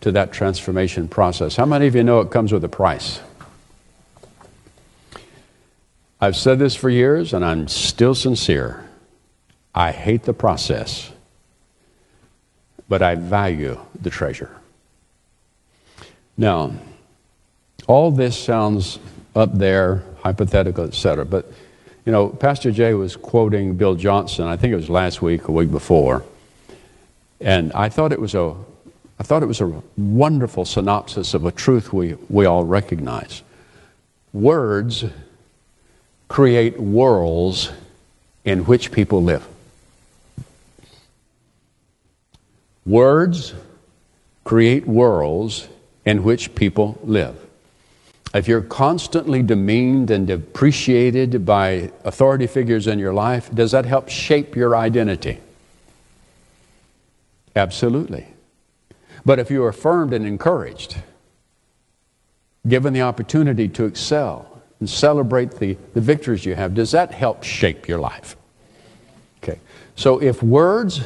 [0.02, 1.56] to that transformation process.
[1.56, 3.20] How many of you know it comes with a price?
[6.24, 8.88] I've said this for years and I'm still sincere.
[9.74, 11.12] I hate the process,
[12.88, 14.56] but I value the treasure.
[16.38, 16.74] Now,
[17.88, 19.00] all this sounds
[19.36, 21.26] up there, hypothetical, etc.
[21.26, 21.52] But
[22.06, 24.46] you know, Pastor Jay was quoting Bill Johnson.
[24.46, 26.24] I think it was last week, a week before,
[27.40, 28.56] and I thought it was a,
[29.20, 33.44] I thought it was a wonderful synopsis of a truth we we all recognize.
[34.34, 35.06] Words
[36.32, 37.74] create worlds
[38.46, 39.46] in which people live.
[42.86, 43.54] Words
[44.46, 45.68] create worlds
[46.06, 47.36] in which people live.
[48.34, 54.08] If you're constantly demeaned and depreciated by authority figures in your life, does that help
[54.08, 55.42] shape your identity?
[57.58, 58.28] Absolutely.
[59.26, 60.96] But if you are affirmed and encouraged,
[62.66, 64.51] given the opportunity to excel
[64.82, 68.36] and celebrate the, the victories you have, does that help shape your life?
[69.42, 69.60] Okay.
[69.96, 71.02] So if words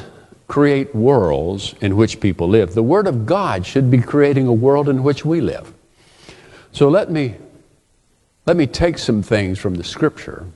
[0.48, 4.88] create worlds in which people live, the Word of God should be creating a world
[4.88, 5.72] in which we live.
[6.72, 7.34] So let me,
[8.46, 10.46] let me take some things from the scripture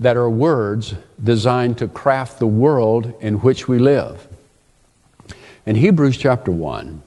[0.00, 4.26] that are words designed to craft the world in which we live.
[5.66, 7.02] In Hebrews chapter 1,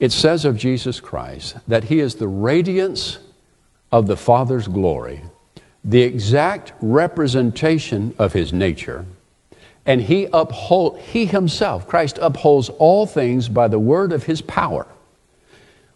[0.00, 3.18] it says of Jesus Christ that he is the radiance
[3.90, 5.22] of the Father's glory,
[5.84, 9.06] the exact representation of his nature,
[9.86, 14.86] and he uphold he himself, Christ upholds all things by the word of his power.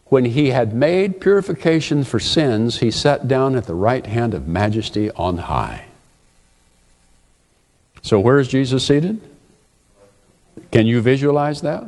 [0.07, 4.48] When he had made purification for sins, he sat down at the right hand of
[4.48, 5.87] majesty on high.
[8.02, 9.20] So, where is Jesus seated?
[10.70, 11.85] Can you visualize that?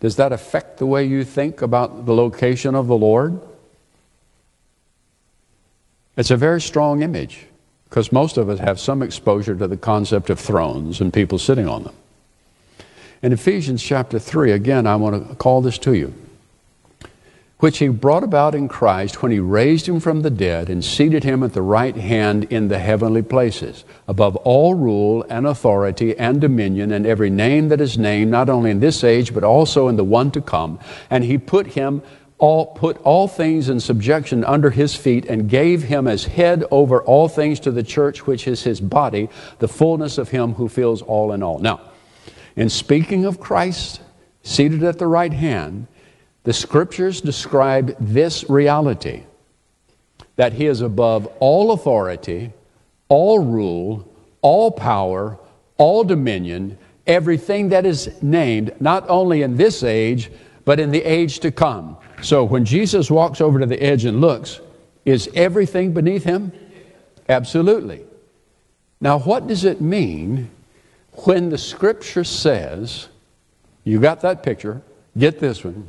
[0.00, 3.40] Does that affect the way you think about the location of the Lord?
[6.16, 7.46] It's a very strong image
[7.88, 11.68] because most of us have some exposure to the concept of thrones and people sitting
[11.68, 11.94] on them.
[13.22, 16.14] In Ephesians chapter 3, again, I want to call this to you
[17.62, 21.22] which he brought about in Christ when he raised him from the dead and seated
[21.22, 26.40] him at the right hand in the heavenly places, above all rule and authority and
[26.40, 29.94] dominion and every name that is named, not only in this age, but also in
[29.94, 30.76] the one to come.
[31.08, 32.02] And he put him
[32.42, 37.00] all, put all things in subjection under his feet and gave him as head over
[37.00, 39.28] all things to the church, which is his body,
[39.60, 41.60] the fullness of him who fills all in all.
[41.60, 41.80] Now,
[42.56, 44.00] in speaking of Christ
[44.42, 45.86] seated at the right hand,
[46.42, 49.22] the scriptures describe this reality
[50.34, 52.52] that he is above all authority,
[53.08, 54.04] all rule,
[54.40, 55.38] all power,
[55.76, 56.76] all dominion,
[57.06, 60.32] everything that is named, not only in this age,
[60.64, 61.96] but in the age to come.
[62.22, 64.60] So when Jesus walks over to the edge and looks,
[65.04, 66.52] is everything beneath him?
[67.28, 68.04] Absolutely.
[69.00, 70.48] Now, what does it mean
[71.24, 73.08] when the scripture says,
[73.82, 74.82] you got that picture,
[75.18, 75.88] get this one,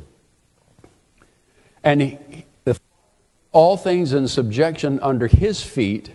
[1.84, 2.18] and he,
[2.64, 2.78] the,
[3.52, 6.10] all things in subjection under his feet,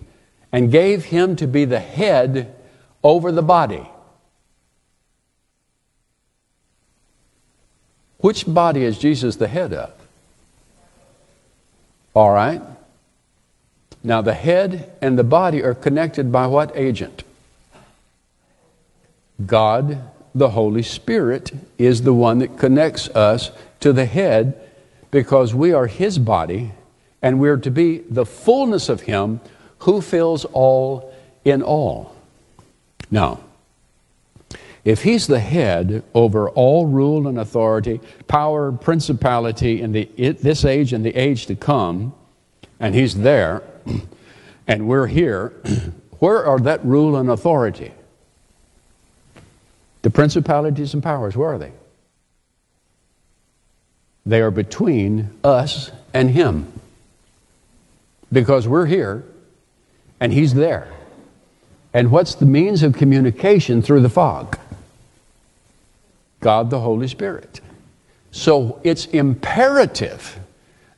[0.52, 2.54] and gave him to be the head
[3.04, 3.90] over the body.
[8.18, 9.99] Which body is Jesus the head of?
[12.14, 12.62] All right.
[14.04, 17.24] Now, the head and the body are connected by what agent?
[19.46, 20.02] God,
[20.34, 23.52] the Holy Spirit, is the one that connects us
[23.82, 24.60] to the head
[25.12, 26.72] because we are His body
[27.22, 29.42] and we're to be the fullness of Him
[29.80, 32.16] who fills all in all.
[33.12, 33.40] Now,
[34.86, 40.06] if He's the head over all rule and authority, power, principality in the,
[40.42, 42.14] this age and the age to come,
[42.80, 43.64] and He's there,
[44.68, 45.54] and we're here,
[46.20, 47.92] where are that rule and authority?
[50.02, 51.74] The principalities and powers, where are they?
[54.26, 56.72] They are between us and Him.
[58.32, 59.26] Because we're here
[60.20, 60.88] and He's there.
[61.94, 64.58] And what's the means of communication through the fog?
[66.40, 67.62] God the Holy Spirit.
[68.32, 70.40] So it's imperative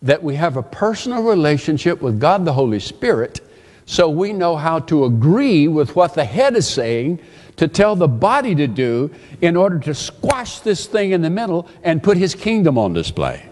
[0.02, 3.42] that we have a personal relationship with God the Holy Spirit
[3.86, 7.20] so we know how to agree with what the head is saying
[7.58, 9.12] to tell the body to do
[9.42, 13.46] in order to squash this thing in the middle and put his kingdom on display.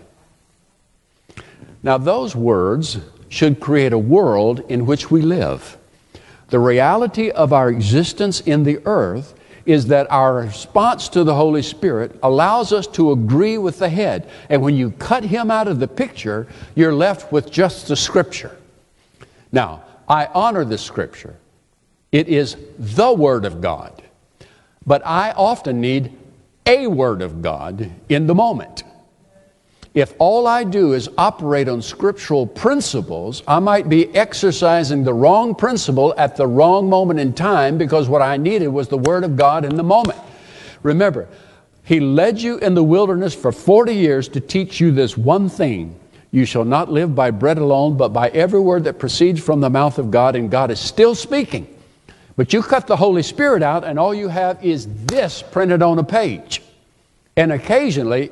[1.83, 5.77] Now, those words should create a world in which we live.
[6.49, 9.33] The reality of our existence in the earth
[9.65, 14.29] is that our response to the Holy Spirit allows us to agree with the head.
[14.49, 18.57] And when you cut him out of the picture, you're left with just the scripture.
[19.51, 21.35] Now, I honor the scripture.
[22.11, 24.01] It is the Word of God.
[24.85, 26.17] But I often need
[26.65, 28.83] a Word of God in the moment.
[29.93, 35.55] If all I do is operate on scriptural principles, I might be exercising the wrong
[35.55, 39.35] principle at the wrong moment in time because what I needed was the Word of
[39.35, 40.19] God in the moment.
[40.83, 41.27] Remember,
[41.83, 45.99] He led you in the wilderness for 40 years to teach you this one thing
[46.31, 49.69] you shall not live by bread alone, but by every word that proceeds from the
[49.69, 51.67] mouth of God, and God is still speaking.
[52.35, 55.97] But you cut the Holy Spirit out, and all you have is this printed on
[55.97, 56.61] a page.
[57.35, 58.29] And occasionally,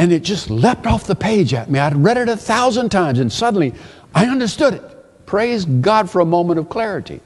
[0.00, 1.78] and it just leapt off the page at me.
[1.78, 3.74] I'd read it a thousand times, and suddenly
[4.14, 5.26] I understood it.
[5.26, 7.20] Praise God for a moment of clarity.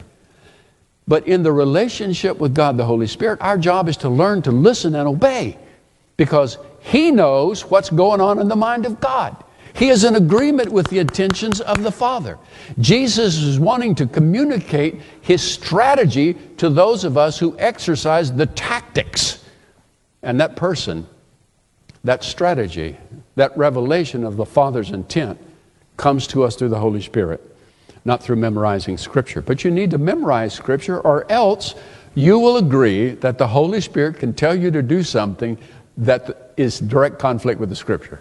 [1.07, 4.51] But in the relationship with God the Holy Spirit, our job is to learn to
[4.51, 5.57] listen and obey
[6.16, 9.37] because he knows what's going on in the mind of God.
[9.75, 12.41] He is in agreement with the intentions of the Father.
[12.81, 19.45] Jesus is wanting to communicate his strategy to those of us who exercise the tactics.
[20.25, 21.07] And that person,
[22.05, 22.96] that strategy,
[23.34, 25.38] that revelation of the Father's intent
[25.96, 27.40] comes to us through the Holy Spirit,
[28.05, 29.42] not through memorizing Scripture.
[29.42, 31.74] But you need to memorize Scripture, or else
[32.14, 35.59] you will agree that the Holy Spirit can tell you to do something
[35.96, 38.20] that is direct conflict with the scripture.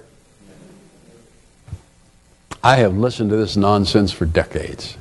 [2.64, 4.98] I have listened to this nonsense for decades.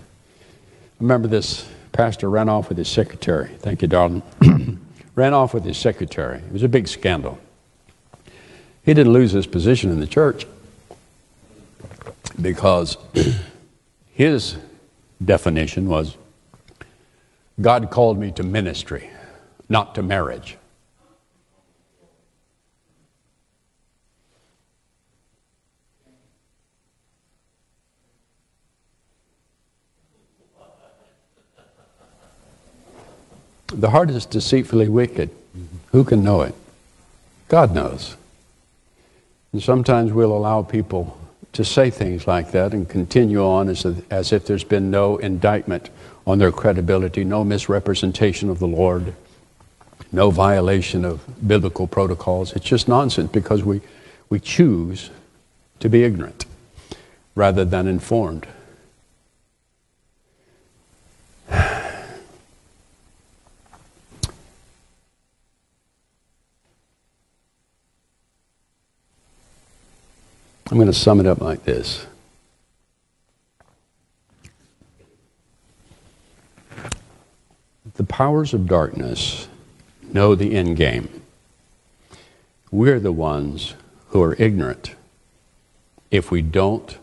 [1.00, 3.48] Remember this pastor ran off with his secretary.
[3.58, 4.22] Thank you, darling.
[5.14, 6.38] ran off with his secretary.
[6.38, 7.38] It was a big scandal.
[8.84, 10.46] He didn't lose his position in the church
[12.40, 12.96] because
[14.14, 14.56] his
[15.24, 16.16] definition was
[17.60, 19.08] God called me to ministry,
[19.68, 20.56] not to marriage.
[33.72, 35.30] The heart is deceitfully wicked.
[35.92, 36.54] Who can know it?
[37.48, 38.16] God knows.
[39.52, 41.18] And sometimes we'll allow people
[41.52, 45.18] to say things like that and continue on as, if, as if there's been no
[45.18, 45.90] indictment
[46.26, 49.14] on their credibility, no misrepresentation of the Lord,
[50.10, 52.54] no violation of biblical protocols.
[52.54, 53.82] It's just nonsense because we,
[54.30, 55.10] we choose
[55.80, 56.46] to be ignorant
[57.34, 58.46] rather than informed.
[70.72, 72.06] I'm going to sum it up like this.
[77.96, 79.48] The powers of darkness
[80.14, 81.20] know the end game.
[82.70, 83.74] We're the ones
[84.08, 84.94] who are ignorant
[86.10, 86.96] if we don't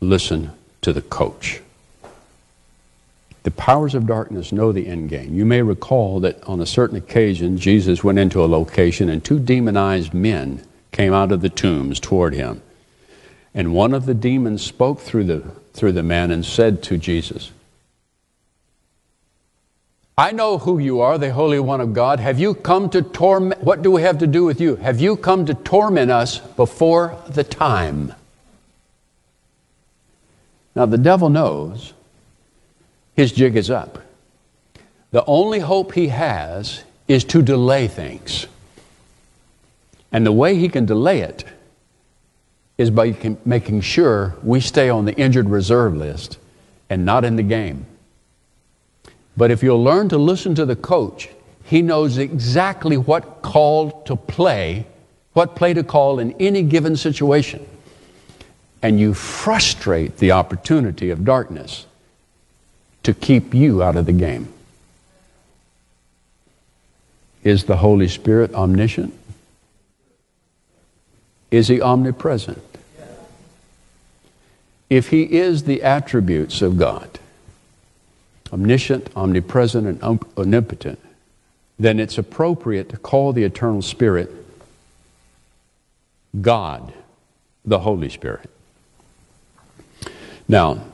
[0.00, 0.50] listen
[0.80, 1.60] to the coach.
[3.44, 5.32] The powers of darkness know the end game.
[5.32, 9.38] You may recall that on a certain occasion, Jesus went into a location and two
[9.38, 12.60] demonized men came out of the tombs toward him.
[13.54, 15.40] And one of the demons spoke through the,
[15.74, 17.50] through the man and said to Jesus,
[20.16, 22.20] I know who you are, the Holy One of God.
[22.20, 23.62] Have you come to torment?
[23.62, 24.76] What do we have to do with you?
[24.76, 28.14] Have you come to torment us before the time?
[30.74, 31.92] Now, the devil knows
[33.14, 33.98] his jig is up.
[35.10, 38.46] The only hope he has is to delay things.
[40.10, 41.44] And the way he can delay it
[42.82, 43.14] is by
[43.44, 46.38] making sure we stay on the injured reserve list
[46.90, 47.86] and not in the game.
[49.36, 51.28] But if you'll learn to listen to the coach,
[51.64, 54.84] he knows exactly what call to play,
[55.32, 57.64] what play to call in any given situation.
[58.82, 61.86] And you frustrate the opportunity of darkness
[63.04, 64.52] to keep you out of the game.
[67.44, 69.14] Is the Holy Spirit omniscient?
[71.52, 72.71] Is he omnipresent?
[74.92, 77.18] If he is the attributes of God,
[78.52, 80.98] omniscient, omnipresent, and omnipotent,
[81.78, 84.30] then it's appropriate to call the eternal Spirit
[86.38, 86.92] God,
[87.64, 88.50] the Holy Spirit.
[90.46, 90.84] Now,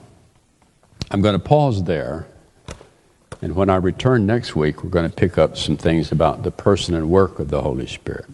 [1.10, 2.28] I'm going to pause there,
[3.42, 6.52] and when I return next week, we're going to pick up some things about the
[6.52, 8.26] person and work of the Holy Spirit.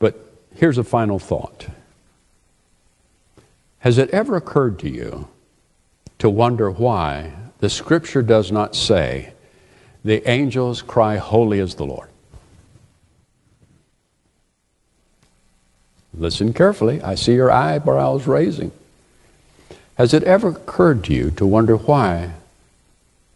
[0.00, 0.18] But
[0.56, 1.68] here's a final thought
[3.82, 5.26] Has it ever occurred to you
[6.20, 9.32] to wonder why the Scripture does not say,
[10.04, 12.08] the angels cry, Holy is the Lord.
[16.14, 17.02] Listen carefully.
[17.02, 18.70] I see your eyebrows raising.
[19.96, 22.34] Has it ever occurred to you to wonder why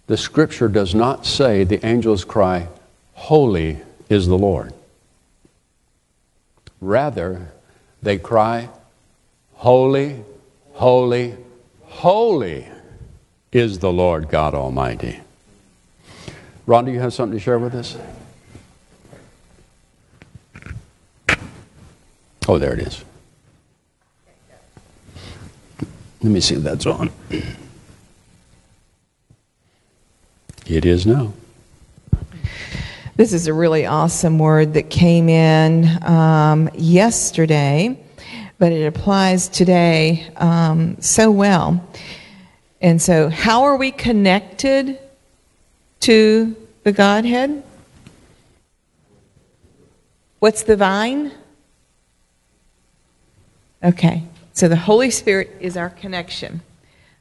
[0.07, 2.69] the Scripture does not say the angels cry,
[3.15, 4.73] Holy is the Lord?
[6.81, 7.49] Rather,
[8.01, 8.69] they cry,
[9.55, 10.23] Holy,
[10.77, 11.35] holy,
[11.85, 12.69] holy
[13.51, 15.21] is the Lord God Almighty.
[16.67, 17.97] Ron, do you have something to share with us?
[22.49, 23.05] Oh, there it is.
[26.23, 27.11] Let me see if that's on.
[30.67, 31.33] It is now.
[33.17, 37.99] This is a really awesome word that came in um, yesterday,
[38.59, 41.87] but it applies today um, so well.
[42.81, 44.99] And so, how are we connected
[46.01, 47.63] to the Godhead?
[50.39, 51.33] What's the vine?
[53.83, 56.61] Okay, so the Holy Spirit is our connection.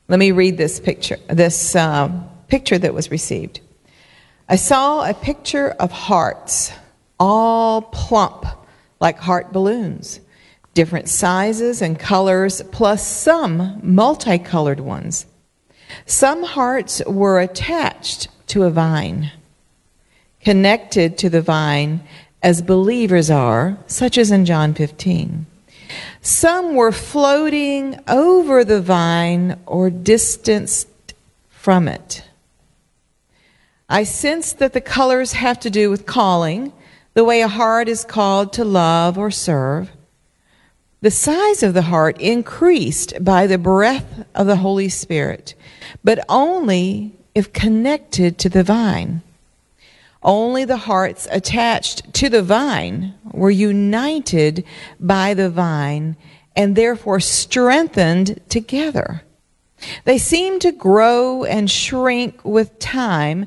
[0.08, 2.10] Let me read this picture, this uh,
[2.48, 3.60] picture that was received.
[4.48, 6.72] I saw a picture of hearts,
[7.20, 8.46] all plump
[9.00, 10.20] like heart balloons,
[10.76, 15.26] different sizes and colors, plus some multicolored ones.
[16.06, 19.32] Some hearts were attached to a vine,
[20.42, 22.02] connected to the vine
[22.44, 25.48] as believers are, such as in John 15.
[26.22, 31.14] Some were floating over the vine or distanced
[31.50, 32.24] from it.
[33.88, 36.74] I sense that the colors have to do with calling,
[37.14, 39.90] the way a heart is called to love or serve.
[41.06, 45.54] The size of the heart increased by the breath of the Holy Spirit,
[46.04, 49.22] but only if connected to the vine.
[50.24, 54.66] Only the hearts attached to the vine were united
[55.00, 56.16] by the vine
[56.56, 59.22] and therefore strengthened together.
[60.06, 63.46] They seem to grow and shrink with time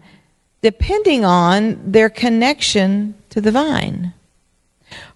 [0.63, 4.15] depending on their connection to the vine.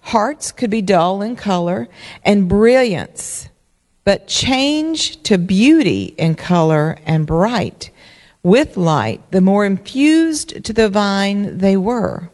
[0.03, 1.87] Hearts could be dull in color
[2.23, 3.49] and brilliance,
[4.03, 7.89] but change to beauty in color and bright
[8.43, 12.29] with light, the more infused to the vine they were.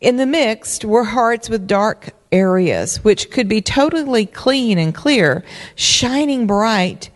[0.00, 5.44] In the mixed were hearts with dark areas, which could be totally clean and clear,
[5.74, 7.10] shining bright,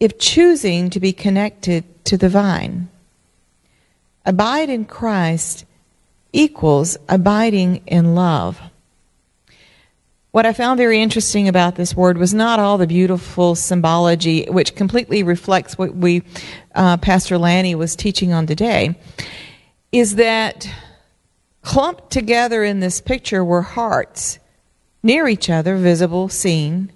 [0.00, 2.88] if choosing to be connected to the vine.
[4.24, 5.66] Abide in Christ
[6.32, 8.60] equals abiding in love.
[10.34, 14.74] What I found very interesting about this word was not all the beautiful symbology, which
[14.74, 16.24] completely reflects what we,
[16.74, 18.98] uh, Pastor Lanny was teaching on today,
[19.92, 20.68] is that
[21.62, 24.40] clumped together in this picture were hearts
[25.04, 26.90] near each other, visible, seen.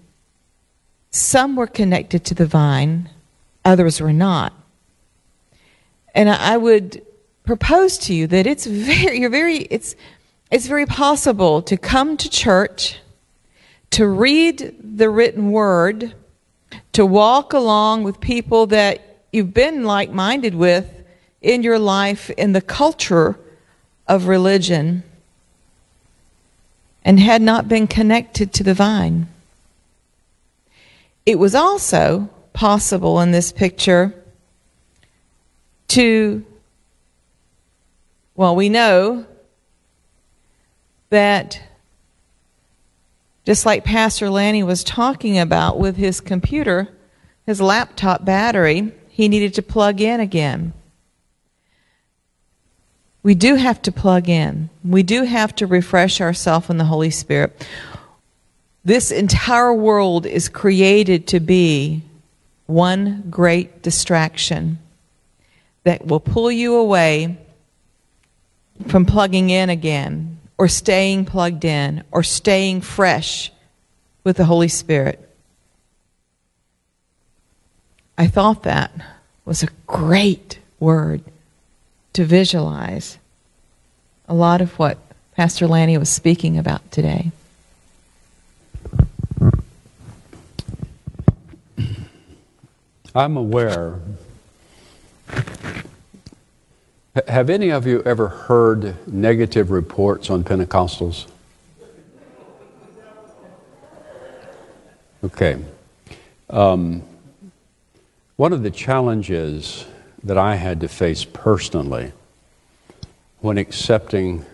[1.13, 3.09] Some were connected to the vine,
[3.65, 4.53] others were not.
[6.13, 7.07] And I would
[7.45, 9.95] propose to you that it's very, you're very, it's,
[10.51, 12.99] it's very possible to come to church
[13.91, 16.15] to read the written word,
[16.93, 19.01] to walk along with people that
[19.33, 21.03] you've been like minded with
[21.41, 23.39] in your life in the culture
[24.07, 25.03] of religion
[27.05, 29.29] and had not been connected to the vine.
[31.25, 34.15] It was also possible in this picture
[35.89, 36.45] to,
[38.35, 39.27] well, we know
[41.11, 41.63] that
[43.49, 46.87] Just like Pastor Lanny was talking about with his computer,
[47.47, 50.75] his laptop battery, he needed to plug in again.
[53.23, 54.69] We do have to plug in.
[54.85, 57.67] We do have to refresh ourselves in the Holy Spirit.
[58.85, 62.03] This entire world is created to be
[62.67, 64.79] one great distraction
[65.85, 67.39] that will pull you away
[68.89, 73.53] from plugging in again or staying plugged in or staying fresh
[74.25, 75.25] with the Holy Spirit.
[78.19, 78.91] I thought that
[79.45, 81.23] was a great word
[82.13, 83.19] to visualize
[84.29, 84.99] a lot of what
[85.37, 87.31] Pastor Lanny was speaking about today.
[93.15, 94.01] I'm aware.
[97.27, 101.27] Have any of you ever heard negative reports on Pentecostals?
[105.25, 105.59] Okay.
[106.51, 107.03] Um,
[108.37, 109.87] one of the challenges
[110.23, 112.13] that I had to face personally
[113.41, 114.45] when accepting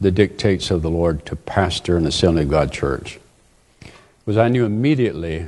[0.00, 3.20] the dictates of the Lord to pastor an Assembly of God church
[4.24, 5.46] was I knew immediately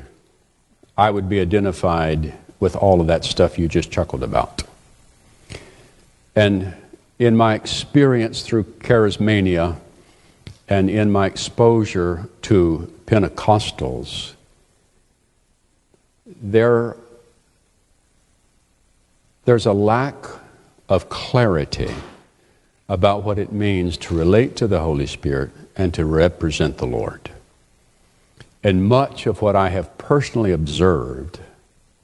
[0.97, 4.63] I would be identified with all of that stuff you just chuckled about.
[6.41, 6.73] And
[7.19, 9.77] in my experience through charismania
[10.71, 14.33] and in my exposure to Pentecostals,
[16.25, 16.97] there,
[19.45, 20.15] there's a lack
[20.89, 21.93] of clarity
[22.89, 27.31] about what it means to relate to the Holy Spirit and to represent the Lord.
[28.65, 31.39] And much of what I have personally observed,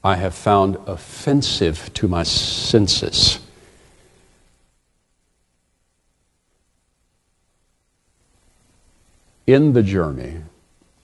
[0.03, 3.39] I have found offensive to my senses.
[9.47, 10.41] In the journey,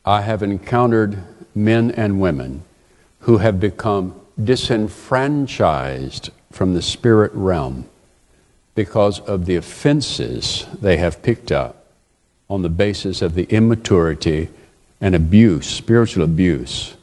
[0.03, 1.17] I have encountered
[1.55, 2.63] men and women
[3.21, 7.85] who have become disenfranchised from the spirit realm
[8.75, 11.85] because of the offenses they have picked up
[12.49, 14.49] on the basis of the immaturity
[14.99, 16.95] and abuse, spiritual abuse,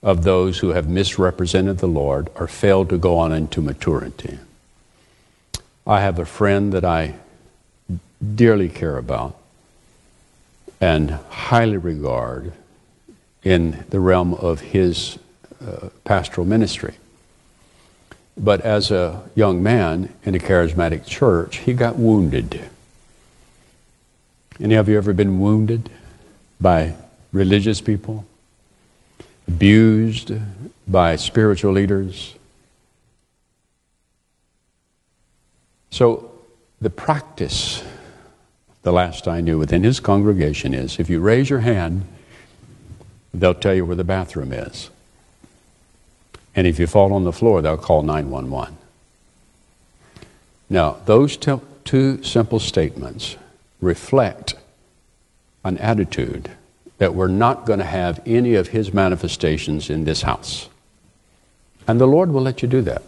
[0.00, 4.38] of those who have misrepresented the Lord or failed to go on into maturity.
[5.86, 7.14] I have a friend that I
[8.36, 9.36] dearly care about
[10.80, 12.52] and highly regard
[13.42, 15.18] in the realm of his
[15.64, 16.94] uh, pastoral ministry.
[18.36, 22.68] But as a young man in a charismatic church, he got wounded.
[24.60, 25.90] Any of you ever been wounded
[26.60, 26.94] by
[27.32, 28.24] religious people,
[29.46, 30.32] abused
[30.88, 32.34] by spiritual leaders.
[35.90, 36.30] So,
[36.80, 37.83] the practice,
[38.84, 42.06] the last I knew within his congregation, is if you raise your hand,
[43.32, 44.90] they'll tell you where the bathroom is.
[46.54, 48.76] And if you fall on the floor, they'll call 911.
[50.68, 53.36] Now, those two simple statements
[53.80, 54.54] reflect
[55.64, 56.50] an attitude
[56.98, 60.68] that we're not going to have any of His manifestations in this house.
[61.88, 63.02] And the Lord will let you do that.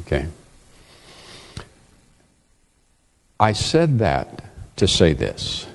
[0.00, 0.26] Okay?
[3.40, 4.45] I said that
[4.76, 5.66] to say this.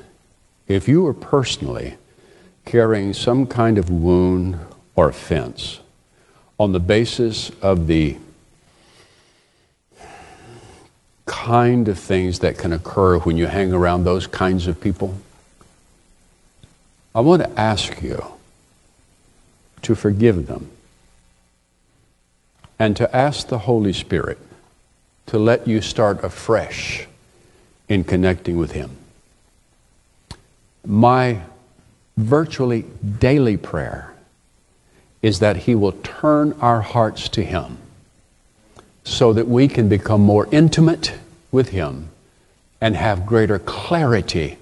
[0.68, 1.98] If you are personally
[2.66, 4.60] carrying some kind of wound
[4.96, 5.80] or offense
[6.60, 8.18] on the basis of the
[11.26, 15.16] kind of things that can occur when you hang around those kinds of people,
[17.16, 18.24] I want to ask you
[19.82, 20.70] to forgive them
[22.78, 24.38] and to ask the Holy Spirit
[25.28, 27.08] to let you start afresh
[27.92, 28.90] in connecting with Him.
[30.88, 31.42] My
[32.16, 32.86] virtually
[33.20, 34.14] daily prayer
[35.22, 37.78] is that He will turn our hearts to Him
[39.04, 41.16] so that we can become more intimate
[41.52, 42.08] with Him
[42.80, 44.58] and have greater clarity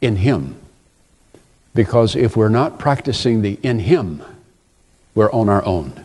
[0.00, 0.56] in Him.
[1.72, 4.24] Because if we're not practicing the in Him,
[5.14, 6.04] we're on our own,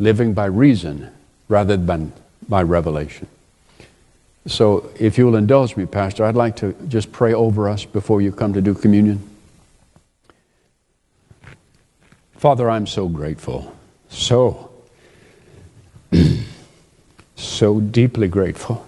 [0.00, 1.12] living by reason
[1.48, 2.12] rather than
[2.48, 3.28] by revelation.
[4.46, 8.30] So, if you'll indulge me, Pastor, I'd like to just pray over us before you
[8.30, 9.22] come to do communion.
[12.36, 13.74] Father, I'm so grateful.
[14.10, 14.70] So,
[17.36, 18.86] so deeply grateful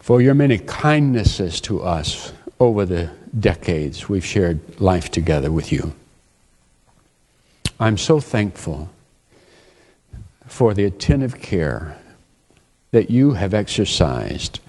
[0.00, 3.08] for your many kindnesses to us over the
[3.38, 5.92] decades we've shared life together with you.
[7.78, 8.90] I'm so thankful
[10.48, 11.96] for the attentive care
[12.92, 14.60] that you have exercised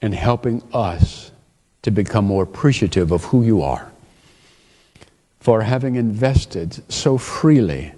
[0.00, 1.30] in helping us
[1.82, 3.90] to become more appreciative of who you are,
[5.40, 7.92] for having invested so freely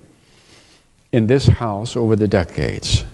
[1.13, 3.05] in this house over the decades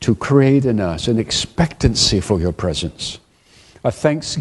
[0.00, 3.18] to create in us an expectancy for your presence,
[3.84, 4.38] a thanks,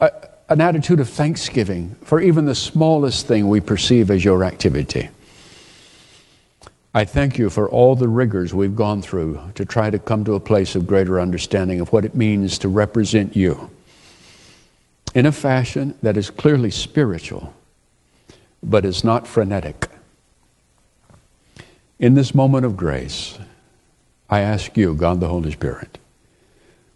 [0.00, 0.10] a,
[0.48, 5.08] an attitude of thanksgiving for even the smallest thing we perceive as your activity.
[6.98, 10.34] I thank you for all the rigors we've gone through to try to come to
[10.34, 13.70] a place of greater understanding of what it means to represent you
[15.14, 17.54] in a fashion that is clearly spiritual,
[18.64, 19.86] but is not frenetic.
[22.00, 23.38] In this moment of grace,
[24.28, 25.98] I ask you, God the Holy Spirit,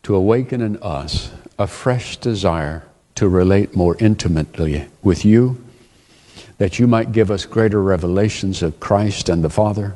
[0.03, 1.31] to awaken in us
[1.61, 2.83] a fresh desire
[3.15, 5.65] to relate more intimately with you,
[6.59, 9.95] that you might give us greater revelations of Christ and the Father,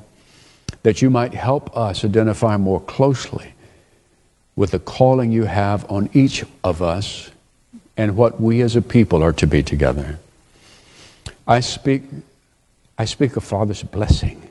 [0.82, 3.54] that you might help us identify more closely
[4.54, 7.30] with the calling you have on each of us
[7.96, 10.18] and what we as a people are to be together.
[11.46, 12.02] I speak,
[12.98, 14.50] I speak of Father's blessing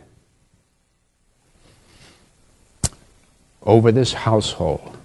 [3.64, 4.96] over this household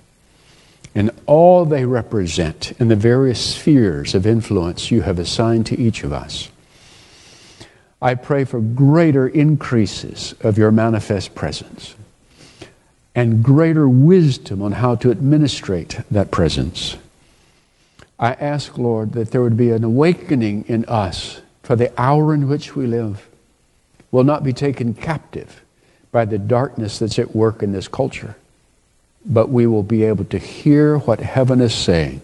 [0.95, 6.03] and all they represent in the various spheres of influence you have assigned to each
[6.03, 6.51] of us.
[8.03, 11.94] I pray for greater increases of your manifest presence
[13.14, 16.96] and greater wisdom on how to administrate that presence.
[18.18, 22.48] I ask, Lord, that there would be an awakening in us for the hour in
[22.48, 23.28] which we live
[24.11, 25.62] will not be taken captive
[26.12, 28.36] by the darkness that's at work in this culture
[29.24, 32.20] but we will be able to hear what heaven is saying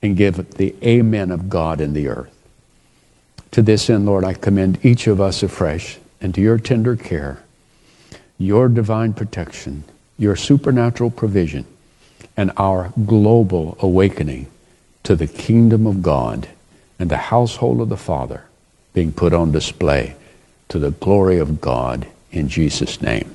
[0.00, 2.41] and give the amen of God in the earth.
[3.52, 7.42] To this end, Lord, I commend each of us afresh into your tender care,
[8.38, 9.84] your divine protection,
[10.18, 11.66] your supernatural provision,
[12.36, 14.46] and our global awakening
[15.02, 16.48] to the kingdom of God
[16.98, 18.44] and the household of the Father
[18.94, 20.16] being put on display
[20.68, 23.34] to the glory of God in Jesus' name.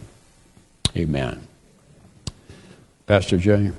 [0.95, 1.45] Amen.
[3.05, 3.72] Pastor Jay.